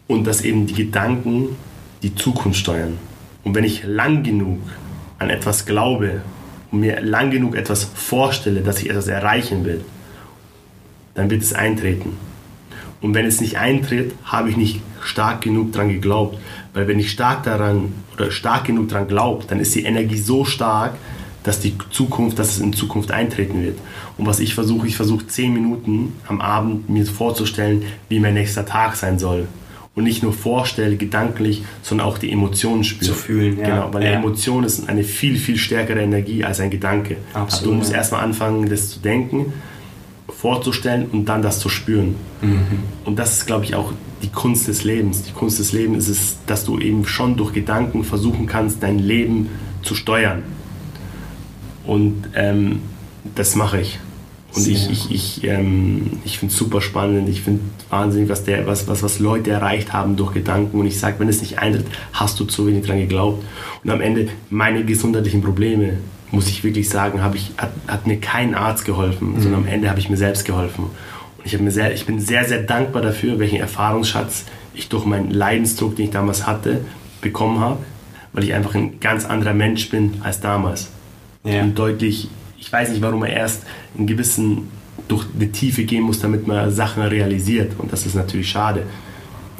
Und 0.06 0.26
dass 0.26 0.42
eben 0.42 0.66
die 0.66 0.74
Gedanken 0.74 1.56
die 2.04 2.14
Zukunft 2.14 2.58
steuern. 2.58 2.98
Und 3.42 3.54
wenn 3.54 3.64
ich 3.64 3.84
lang 3.84 4.22
genug 4.22 4.60
an 5.18 5.30
etwas 5.30 5.64
glaube 5.64 6.20
und 6.70 6.80
mir 6.80 7.00
lang 7.00 7.30
genug 7.30 7.56
etwas 7.56 7.84
vorstelle, 7.84 8.60
dass 8.60 8.80
ich 8.82 8.90
etwas 8.90 9.08
erreichen 9.08 9.64
will, 9.64 9.84
dann 11.14 11.30
wird 11.30 11.42
es 11.42 11.52
eintreten. 11.52 12.16
Und 13.00 13.14
wenn 13.14 13.26
es 13.26 13.40
nicht 13.40 13.58
eintritt, 13.58 14.14
habe 14.24 14.50
ich 14.50 14.56
nicht 14.56 14.80
stark 15.02 15.40
genug 15.42 15.72
daran 15.72 15.88
geglaubt. 15.88 16.38
Weil 16.74 16.88
wenn 16.88 16.98
ich 16.98 17.10
stark 17.10 17.42
daran 17.42 17.92
oder 18.14 18.30
stark 18.30 18.64
genug 18.64 18.88
daran 18.88 19.08
glaube, 19.08 19.44
dann 19.46 19.60
ist 19.60 19.74
die 19.74 19.84
Energie 19.84 20.18
so 20.18 20.44
stark, 20.44 20.94
dass 21.42 21.60
die 21.60 21.74
Zukunft, 21.90 22.38
dass 22.38 22.56
es 22.56 22.60
in 22.60 22.72
Zukunft 22.72 23.10
eintreten 23.10 23.62
wird. 23.62 23.78
Und 24.16 24.26
was 24.26 24.40
ich 24.40 24.54
versuche, 24.54 24.86
ich 24.86 24.96
versuche 24.96 25.26
zehn 25.26 25.52
Minuten 25.52 26.14
am 26.26 26.40
Abend 26.40 26.88
mir 26.88 27.04
vorzustellen, 27.06 27.84
wie 28.08 28.20
mein 28.20 28.34
nächster 28.34 28.64
Tag 28.64 28.96
sein 28.96 29.18
soll. 29.18 29.46
Und 29.94 30.04
nicht 30.04 30.24
nur 30.24 30.32
vorstelle, 30.32 30.96
gedanklich, 30.96 31.62
sondern 31.82 32.08
auch 32.08 32.18
die 32.18 32.32
Emotionen 32.32 32.82
spüren. 32.82 33.12
Zu 33.12 33.14
fühlen, 33.14 33.58
ja. 33.58 33.64
Genau, 33.64 33.94
weil 33.94 34.02
ja. 34.02 34.08
eine 34.08 34.18
Emotion 34.18 34.64
ist 34.64 34.88
eine 34.88 35.04
viel, 35.04 35.36
viel 35.36 35.56
stärkere 35.56 36.00
Energie 36.00 36.44
als 36.44 36.58
ein 36.58 36.70
Gedanke. 36.70 37.18
Absolut. 37.32 37.52
Also 37.52 37.64
du 37.66 37.72
musst 37.74 37.92
ja. 37.92 37.98
erstmal 37.98 38.24
anfangen, 38.24 38.68
das 38.68 38.90
zu 38.90 38.98
denken 38.98 39.52
vorzustellen 40.44 41.06
und 41.06 41.26
dann 41.26 41.40
das 41.40 41.58
zu 41.58 41.70
spüren. 41.70 42.16
Mhm. 42.42 42.60
Und 43.04 43.18
das 43.18 43.38
ist, 43.38 43.46
glaube 43.46 43.64
ich, 43.64 43.74
auch 43.74 43.92
die 44.22 44.28
Kunst 44.28 44.68
des 44.68 44.84
Lebens. 44.84 45.22
Die 45.22 45.32
Kunst 45.32 45.58
des 45.58 45.72
Lebens 45.72 46.08
ist 46.08 46.20
es, 46.20 46.36
dass 46.46 46.64
du 46.64 46.78
eben 46.78 47.06
schon 47.06 47.36
durch 47.36 47.52
Gedanken 47.52 48.04
versuchen 48.04 48.46
kannst, 48.46 48.82
dein 48.82 48.98
Leben 48.98 49.48
zu 49.82 49.94
steuern. 49.94 50.42
Und 51.86 52.24
ähm, 52.34 52.80
das 53.34 53.56
mache 53.56 53.80
ich. 53.80 53.98
Und 54.54 54.68
ich, 54.68 54.90
ich, 54.90 55.10
ich, 55.10 55.44
ähm, 55.44 56.20
ich 56.24 56.38
finde 56.38 56.52
es 56.52 56.58
super 56.58 56.80
spannend. 56.80 57.28
Ich 57.28 57.42
finde 57.42 57.60
wahnsinnig, 57.90 58.28
was, 58.28 58.44
der, 58.44 58.66
was, 58.66 58.86
was, 58.86 59.02
was 59.02 59.18
Leute 59.18 59.50
erreicht 59.50 59.92
haben 59.92 60.16
durch 60.16 60.32
Gedanken. 60.32 60.78
Und 60.78 60.86
ich 60.86 60.98
sage, 60.98 61.16
wenn 61.18 61.28
es 61.28 61.40
nicht 61.40 61.58
eintritt, 61.58 61.86
hast 62.12 62.38
du 62.38 62.44
zu 62.44 62.66
wenig 62.66 62.86
dran 62.86 62.98
geglaubt. 62.98 63.44
Und 63.82 63.90
am 63.90 64.00
Ende 64.00 64.28
meine 64.50 64.84
gesundheitlichen 64.84 65.42
Probleme, 65.42 65.94
muss 66.30 66.48
ich 66.48 66.62
wirklich 66.62 66.88
sagen, 66.88 67.20
ich, 67.34 67.52
hat, 67.56 67.72
hat 67.88 68.06
mir 68.06 68.18
kein 68.18 68.54
Arzt 68.54 68.84
geholfen, 68.84 69.34
mhm. 69.34 69.40
sondern 69.40 69.62
am 69.62 69.68
Ende 69.68 69.90
habe 69.90 69.98
ich 69.98 70.08
mir 70.08 70.16
selbst 70.16 70.44
geholfen. 70.44 70.84
Und 71.38 71.46
ich, 71.46 71.58
mir 71.58 71.70
sehr, 71.70 71.92
ich 71.92 72.06
bin 72.06 72.20
sehr, 72.20 72.44
sehr 72.44 72.62
dankbar 72.62 73.02
dafür, 73.02 73.38
welchen 73.38 73.58
Erfahrungsschatz 73.58 74.44
ich 74.74 74.88
durch 74.88 75.04
meinen 75.04 75.30
Leidensdruck, 75.30 75.96
den 75.96 76.06
ich 76.06 76.10
damals 76.10 76.46
hatte, 76.46 76.80
bekommen 77.20 77.60
habe, 77.60 77.78
weil 78.32 78.44
ich 78.44 78.54
einfach 78.54 78.74
ein 78.74 79.00
ganz 79.00 79.24
anderer 79.24 79.54
Mensch 79.54 79.90
bin 79.90 80.14
als 80.22 80.40
damals. 80.40 80.90
Ja. 81.44 81.62
Und 81.62 81.78
deutlich, 81.78 82.28
ich 82.64 82.72
weiß 82.72 82.88
nicht, 82.88 83.02
warum 83.02 83.22
er 83.24 83.32
erst 83.34 83.62
in 83.96 84.06
gewissen 84.06 84.70
durch 85.06 85.26
die 85.38 85.52
Tiefe 85.52 85.84
gehen 85.84 86.02
muss, 86.02 86.20
damit 86.20 86.46
man 86.46 86.70
Sachen 86.70 87.02
realisiert. 87.02 87.72
Und 87.78 87.92
das 87.92 88.06
ist 88.06 88.14
natürlich 88.14 88.48
schade. 88.48 88.84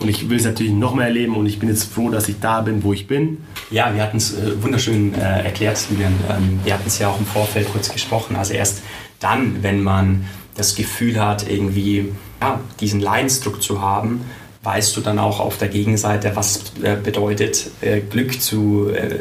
Und 0.00 0.08
ich 0.08 0.30
will 0.30 0.38
es 0.38 0.44
natürlich 0.44 0.72
noch 0.72 0.94
mehr 0.94 1.06
erleben 1.06 1.36
und 1.36 1.44
ich 1.46 1.58
bin 1.58 1.68
jetzt 1.68 1.84
froh, 1.84 2.08
dass 2.08 2.28
ich 2.28 2.40
da 2.40 2.62
bin, 2.62 2.82
wo 2.82 2.94
ich 2.94 3.06
bin. 3.06 3.38
Ja, 3.70 3.94
wir 3.94 4.02
hatten 4.02 4.16
es 4.16 4.34
äh, 4.34 4.62
wunderschön 4.62 5.14
äh, 5.14 5.44
erklärt, 5.44 5.86
Julian. 5.90 6.14
Ähm, 6.30 6.60
wir 6.64 6.72
hatten 6.72 6.86
es 6.86 6.98
ja 6.98 7.08
auch 7.08 7.18
im 7.18 7.26
Vorfeld 7.26 7.70
kurz 7.70 7.92
gesprochen. 7.92 8.36
Also 8.36 8.54
erst 8.54 8.82
dann, 9.20 9.62
wenn 9.62 9.82
man 9.82 10.24
das 10.54 10.74
Gefühl 10.74 11.22
hat, 11.22 11.48
irgendwie 11.48 12.10
ja, 12.40 12.58
diesen 12.80 13.00
Leidensdruck 13.00 13.62
zu 13.62 13.82
haben, 13.82 14.22
weißt 14.64 14.96
du 14.96 15.00
dann 15.00 15.18
auch 15.18 15.40
auf 15.40 15.58
der 15.58 15.68
Gegenseite, 15.68 16.32
was 16.34 16.72
äh, 16.82 16.96
bedeutet, 16.96 17.70
äh, 17.80 18.00
Glück 18.00 18.40
zu 18.40 18.90
äh, 18.90 19.18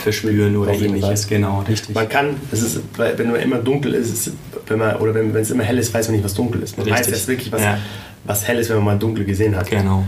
verspüren 0.00 0.56
oder 0.56 0.72
ähnliches. 0.72 1.28
Genau, 1.28 1.64
richtig. 1.68 1.94
Man 1.94 2.08
kann, 2.08 2.36
es 2.50 2.62
ist, 2.62 2.80
wenn 2.96 3.30
man 3.30 3.40
immer 3.40 3.58
dunkel 3.58 3.94
ist, 3.94 4.32
wenn 4.66 4.78
man, 4.78 4.96
oder 4.96 5.14
wenn, 5.14 5.32
wenn 5.34 5.42
es 5.42 5.50
immer 5.50 5.64
hell 5.64 5.78
ist, 5.78 5.94
weiß 5.94 6.08
man 6.08 6.16
nicht, 6.16 6.24
was 6.24 6.34
dunkel 6.34 6.62
ist. 6.62 6.76
Man 6.78 6.86
richtig. 6.86 7.06
weiß 7.06 7.12
erst 7.12 7.28
wirklich, 7.28 7.52
was, 7.52 7.62
ja 7.62 7.78
was 8.26 8.46
hell 8.46 8.58
ist, 8.58 8.68
wenn 8.68 8.76
man 8.76 8.84
mal 8.84 8.98
dunkel 8.98 9.24
gesehen 9.24 9.56
hat. 9.56 9.70
Genau. 9.70 10.04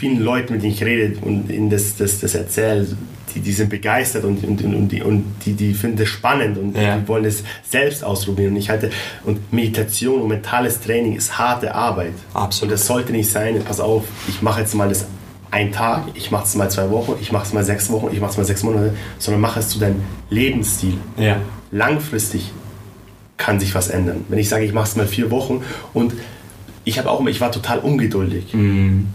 Vielen 0.00 0.20
Leuten, 0.20 0.54
mit 0.54 0.62
denen 0.62 0.72
ich 0.72 0.82
rede 0.82 1.18
und 1.20 1.50
ihnen 1.50 1.68
das, 1.68 1.94
das, 1.94 2.20
das 2.20 2.34
erzähle, 2.34 2.86
die, 3.34 3.40
die 3.40 3.52
sind 3.52 3.68
begeistert 3.68 4.24
und, 4.24 4.42
und, 4.42 4.64
und, 4.64 4.88
die, 4.88 5.02
und 5.02 5.24
die, 5.44 5.52
die 5.52 5.74
finden 5.74 5.98
das 5.98 6.08
spannend 6.08 6.56
und 6.56 6.74
ja. 6.74 6.96
die 6.96 7.06
wollen 7.06 7.26
es 7.26 7.44
selbst 7.68 8.02
ausprobieren. 8.02 8.52
Und 8.52 8.56
ich 8.56 8.70
halte, 8.70 8.90
und 9.24 9.52
Meditation 9.52 10.22
und 10.22 10.28
mentales 10.28 10.80
Training 10.80 11.16
ist 11.16 11.36
harte 11.36 11.74
Arbeit. 11.74 12.14
Absolut. 12.32 12.72
Und 12.72 12.78
das 12.78 12.86
sollte 12.86 13.12
nicht 13.12 13.30
sein, 13.30 13.62
pass 13.62 13.78
auf, 13.78 14.04
ich 14.26 14.40
mache 14.40 14.60
jetzt 14.60 14.74
mal 14.74 14.88
das 14.88 15.04
einen 15.50 15.70
Tag, 15.70 16.04
ich 16.14 16.30
mache 16.30 16.44
es 16.44 16.54
mal 16.54 16.70
zwei 16.70 16.88
Wochen, 16.90 17.16
ich 17.20 17.30
mache 17.30 17.44
es 17.44 17.52
mal 17.52 17.62
sechs 17.62 17.90
Wochen, 17.90 18.08
ich 18.10 18.20
mache 18.20 18.30
es 18.30 18.36
mal 18.38 18.44
sechs 18.44 18.62
Monate, 18.62 18.94
sondern 19.18 19.42
mache 19.42 19.60
es 19.60 19.68
zu 19.68 19.78
deinem 19.78 20.00
Lebensstil. 20.30 20.94
Ja. 21.18 21.36
Langfristig 21.72 22.52
kann 23.36 23.60
sich 23.60 23.74
was 23.74 23.88
ändern. 23.88 24.24
Wenn 24.30 24.38
ich 24.38 24.48
sage, 24.48 24.64
ich 24.64 24.72
mache 24.72 24.86
es 24.86 24.96
mal 24.96 25.06
vier 25.06 25.30
Wochen 25.30 25.62
und 25.92 26.14
ich 26.84 26.98
habe 26.98 27.10
auch 27.10 27.24
ich 27.26 27.40
war 27.42 27.52
total 27.52 27.80
ungeduldig. 27.80 28.54
Mhm. 28.54 29.08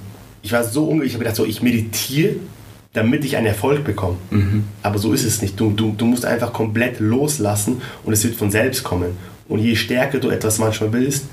Ich 0.46 0.52
war 0.52 0.64
so 0.64 0.84
ungeduldig, 0.84 1.08
ich 1.08 1.14
habe 1.16 1.24
gedacht, 1.24 1.38
so, 1.38 1.46
ich 1.46 1.64
meditiere, 1.64 2.36
damit 2.94 3.26
ich 3.26 3.36
einen 3.36 3.48
Erfolg 3.48 3.84
bekomme. 3.84 4.18
Mhm. 4.30 4.66
Aber 4.84 5.00
so 5.00 5.12
ist 5.12 5.26
es 5.26 5.42
nicht. 5.42 5.60
Du, 5.60 5.72
du, 5.72 5.96
du 5.98 6.06
musst 6.06 6.24
einfach 6.24 6.54
komplett 6.54 7.00
loslassen 7.00 7.82
und 8.04 8.14
es 8.14 8.24
wird 8.24 8.36
von 8.36 8.52
selbst 8.52 8.84
kommen. 8.84 9.18
Und 9.50 9.58
je 9.58 9.76
stärker 9.76 10.20
du 10.20 10.30
etwas 10.30 10.60
manchmal 10.60 10.94
willst, 10.94 11.26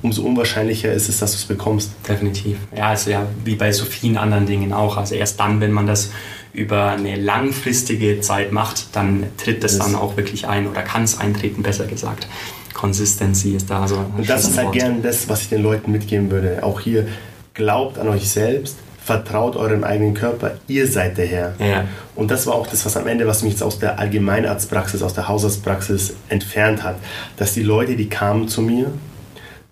umso 0.00 0.22
unwahrscheinlicher 0.22 0.90
ist 0.94 1.10
es, 1.10 1.18
dass 1.18 1.32
du 1.32 1.36
es 1.36 1.44
bekommst. 1.44 1.92
Definitiv. 2.08 2.56
Ja, 2.74 2.88
also 2.88 3.10
ja, 3.10 3.26
wie 3.44 3.54
bei 3.54 3.70
so 3.70 3.84
vielen 3.84 4.16
anderen 4.16 4.46
Dingen 4.46 4.72
auch. 4.72 4.96
Also 4.96 5.14
erst 5.14 5.38
dann, 5.40 5.60
wenn 5.60 5.72
man 5.72 5.86
das 5.86 6.10
über 6.54 6.92
eine 6.92 7.16
langfristige 7.16 8.22
Zeit 8.22 8.50
macht, 8.50 8.96
dann 8.96 9.24
tritt 9.36 9.62
das, 9.62 9.76
das 9.76 9.86
dann 9.86 9.94
auch 9.94 10.16
wirklich 10.16 10.48
ein 10.48 10.68
oder 10.68 10.80
kann 10.80 11.02
es 11.02 11.20
eintreten, 11.20 11.62
besser 11.62 11.86
gesagt. 11.86 12.28
Consistency 12.72 13.56
ist 13.56 13.68
da 13.68 13.86
so. 13.86 13.96
Und 14.16 14.26
das 14.26 14.48
ist 14.48 14.56
halt 14.56 14.72
gern 14.72 15.02
das, 15.02 15.28
was 15.28 15.42
ich 15.42 15.48
den 15.50 15.62
Leuten 15.62 15.92
mitgeben 15.92 16.30
würde. 16.30 16.62
Auch 16.62 16.80
hier, 16.80 17.06
glaubt 17.54 17.98
an 17.98 18.08
euch 18.08 18.28
selbst, 18.28 18.76
vertraut 19.02 19.56
eurem 19.56 19.84
eigenen 19.84 20.14
Körper, 20.14 20.52
ihr 20.66 20.86
seid 20.86 21.18
der 21.18 21.26
Herr. 21.26 21.54
Ja. 21.58 21.84
Und 22.14 22.30
das 22.30 22.46
war 22.46 22.54
auch 22.54 22.66
das, 22.66 22.84
was 22.86 22.96
am 22.96 23.06
Ende, 23.06 23.26
was 23.26 23.42
mich 23.42 23.52
jetzt 23.52 23.62
aus 23.62 23.78
der 23.78 23.98
Allgemeinarztpraxis, 23.98 25.02
aus 25.02 25.14
der 25.14 25.28
Hausarztpraxis 25.28 26.14
entfernt 26.28 26.82
hat. 26.82 26.96
Dass 27.36 27.52
die 27.52 27.62
Leute, 27.62 27.96
die 27.96 28.08
kamen 28.08 28.48
zu 28.48 28.62
mir, 28.62 28.90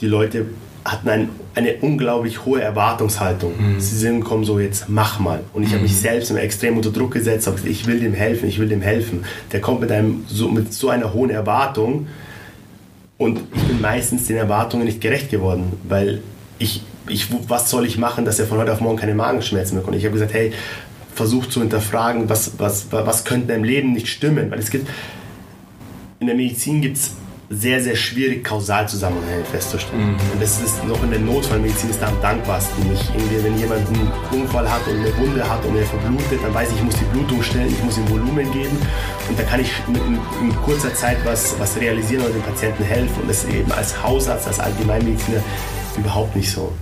die 0.01 0.07
Leute 0.07 0.47
hatten 0.85 1.09
ein, 1.09 1.29
eine 1.55 1.77
unglaublich 1.77 2.45
hohe 2.45 2.61
Erwartungshaltung. 2.61 3.53
Mhm. 3.57 3.81
Sie 3.81 3.97
sind 3.97 4.21
gekommen 4.21 4.45
so, 4.45 4.59
jetzt 4.59 4.89
mach 4.89 5.19
mal. 5.19 5.41
Und 5.53 5.63
ich 5.63 5.71
mhm. 5.71 5.75
habe 5.75 5.83
mich 5.85 5.97
selbst 5.97 6.31
immer 6.31 6.41
extrem 6.41 6.77
unter 6.77 6.91
Druck 6.91 7.13
gesetzt, 7.13 7.47
gesagt, 7.47 7.67
ich 7.67 7.87
will 7.87 8.01
dem 8.01 8.15
helfen, 8.15 8.49
ich 8.49 8.59
will 8.59 8.69
dem 8.69 8.83
helfen. 8.83 9.25
Der 9.53 9.61
kommt 9.61 9.81
mit, 9.81 9.93
einem, 9.93 10.25
so, 10.27 10.49
mit 10.49 10.73
so 10.75 10.89
einer 10.89 11.15
hohen 11.15 11.31
Erwartung, 11.31 12.07
und 13.23 13.41
ich 13.55 13.63
bin 13.63 13.81
meistens 13.81 14.27
den 14.27 14.37
Erwartungen 14.37 14.85
nicht 14.85 15.01
gerecht 15.01 15.31
geworden, 15.31 15.75
weil 15.89 16.23
ich, 16.59 16.83
ich 17.09 17.29
was 17.49 17.71
soll 17.71 17.87
ich 17.87 17.99
machen, 17.99 18.25
dass 18.25 18.39
er 18.39 18.47
von 18.47 18.59
heute 18.59 18.73
auf 18.73 18.81
morgen 18.81 18.99
keine 18.99 19.15
Magenschmerzen 19.15 19.75
mehr 19.75 19.85
kommt. 19.85 19.97
Ich 19.97 20.05
habe 20.05 20.15
gesagt, 20.15 20.33
hey, 20.33 20.53
versuch 21.15 21.47
zu 21.47 21.61
hinterfragen, 21.61 22.29
was, 22.29 22.53
was, 22.59 22.87
was 22.91 23.25
könnte 23.25 23.53
im 23.53 23.65
Leben 23.65 23.93
nicht 23.93 24.09
stimmen, 24.09 24.51
weil 24.51 24.59
es 24.59 24.71
gibt, 24.71 24.89
in 26.21 26.27
der 26.27 26.37
Medizin 26.37 26.81
gibt 26.81 26.97
es 26.97 27.13
sehr, 27.53 27.83
sehr 27.83 27.97
schwierig, 27.97 28.45
Kausalzusammenhänge 28.45 29.45
festzustellen. 29.45 30.13
Mhm. 30.13 30.33
Und 30.33 30.41
das 30.41 30.63
ist 30.63 30.83
noch 30.87 31.03
in 31.03 31.11
der 31.11 31.21
Notfallmedizin 31.21 31.91
ist 31.91 32.01
da 32.01 32.09
am 32.09 32.19
dankbarsten. 32.23 32.83
Ich, 32.95 33.11
irgendwie, 33.15 33.45
wenn 33.45 33.59
jemand 33.59 33.87
einen 33.89 34.11
Unfall 34.41 34.71
hat 34.71 34.87
und 34.87 35.01
eine 35.01 35.15
Wunde 35.19 35.47
hat 35.47 35.63
und 35.67 35.77
er 35.77 35.85
verblutet, 35.85 36.41
dann 36.43 36.55
weiß 36.55 36.71
ich, 36.71 36.77
ich 36.77 36.83
muss 36.83 36.95
die 36.97 37.05
Blutung 37.13 37.43
stellen, 37.43 37.69
ich 37.69 37.85
muss 37.85 37.99
ihm 37.99 38.09
Volumen 38.09 38.51
geben 38.53 38.77
und 39.29 39.39
da 39.39 39.43
kann 39.43 39.61
ich 39.61 39.71
in, 39.87 40.19
in 40.49 40.57
kurzer 40.63 40.95
Zeit 40.95 41.19
was, 41.25 41.55
was 41.59 41.79
realisieren 41.79 42.23
oder 42.23 42.33
dem 42.33 42.43
Patienten 42.43 42.85
helfen. 42.85 43.21
Und 43.21 43.29
das 43.29 43.45
ist 43.45 43.53
eben 43.53 43.71
als 43.73 44.03
Hausarzt, 44.03 44.47
als 44.47 44.59
Allgemeinmediziner 44.59 45.43
überhaupt 45.99 46.35
nicht 46.35 46.51
so. 46.51 46.73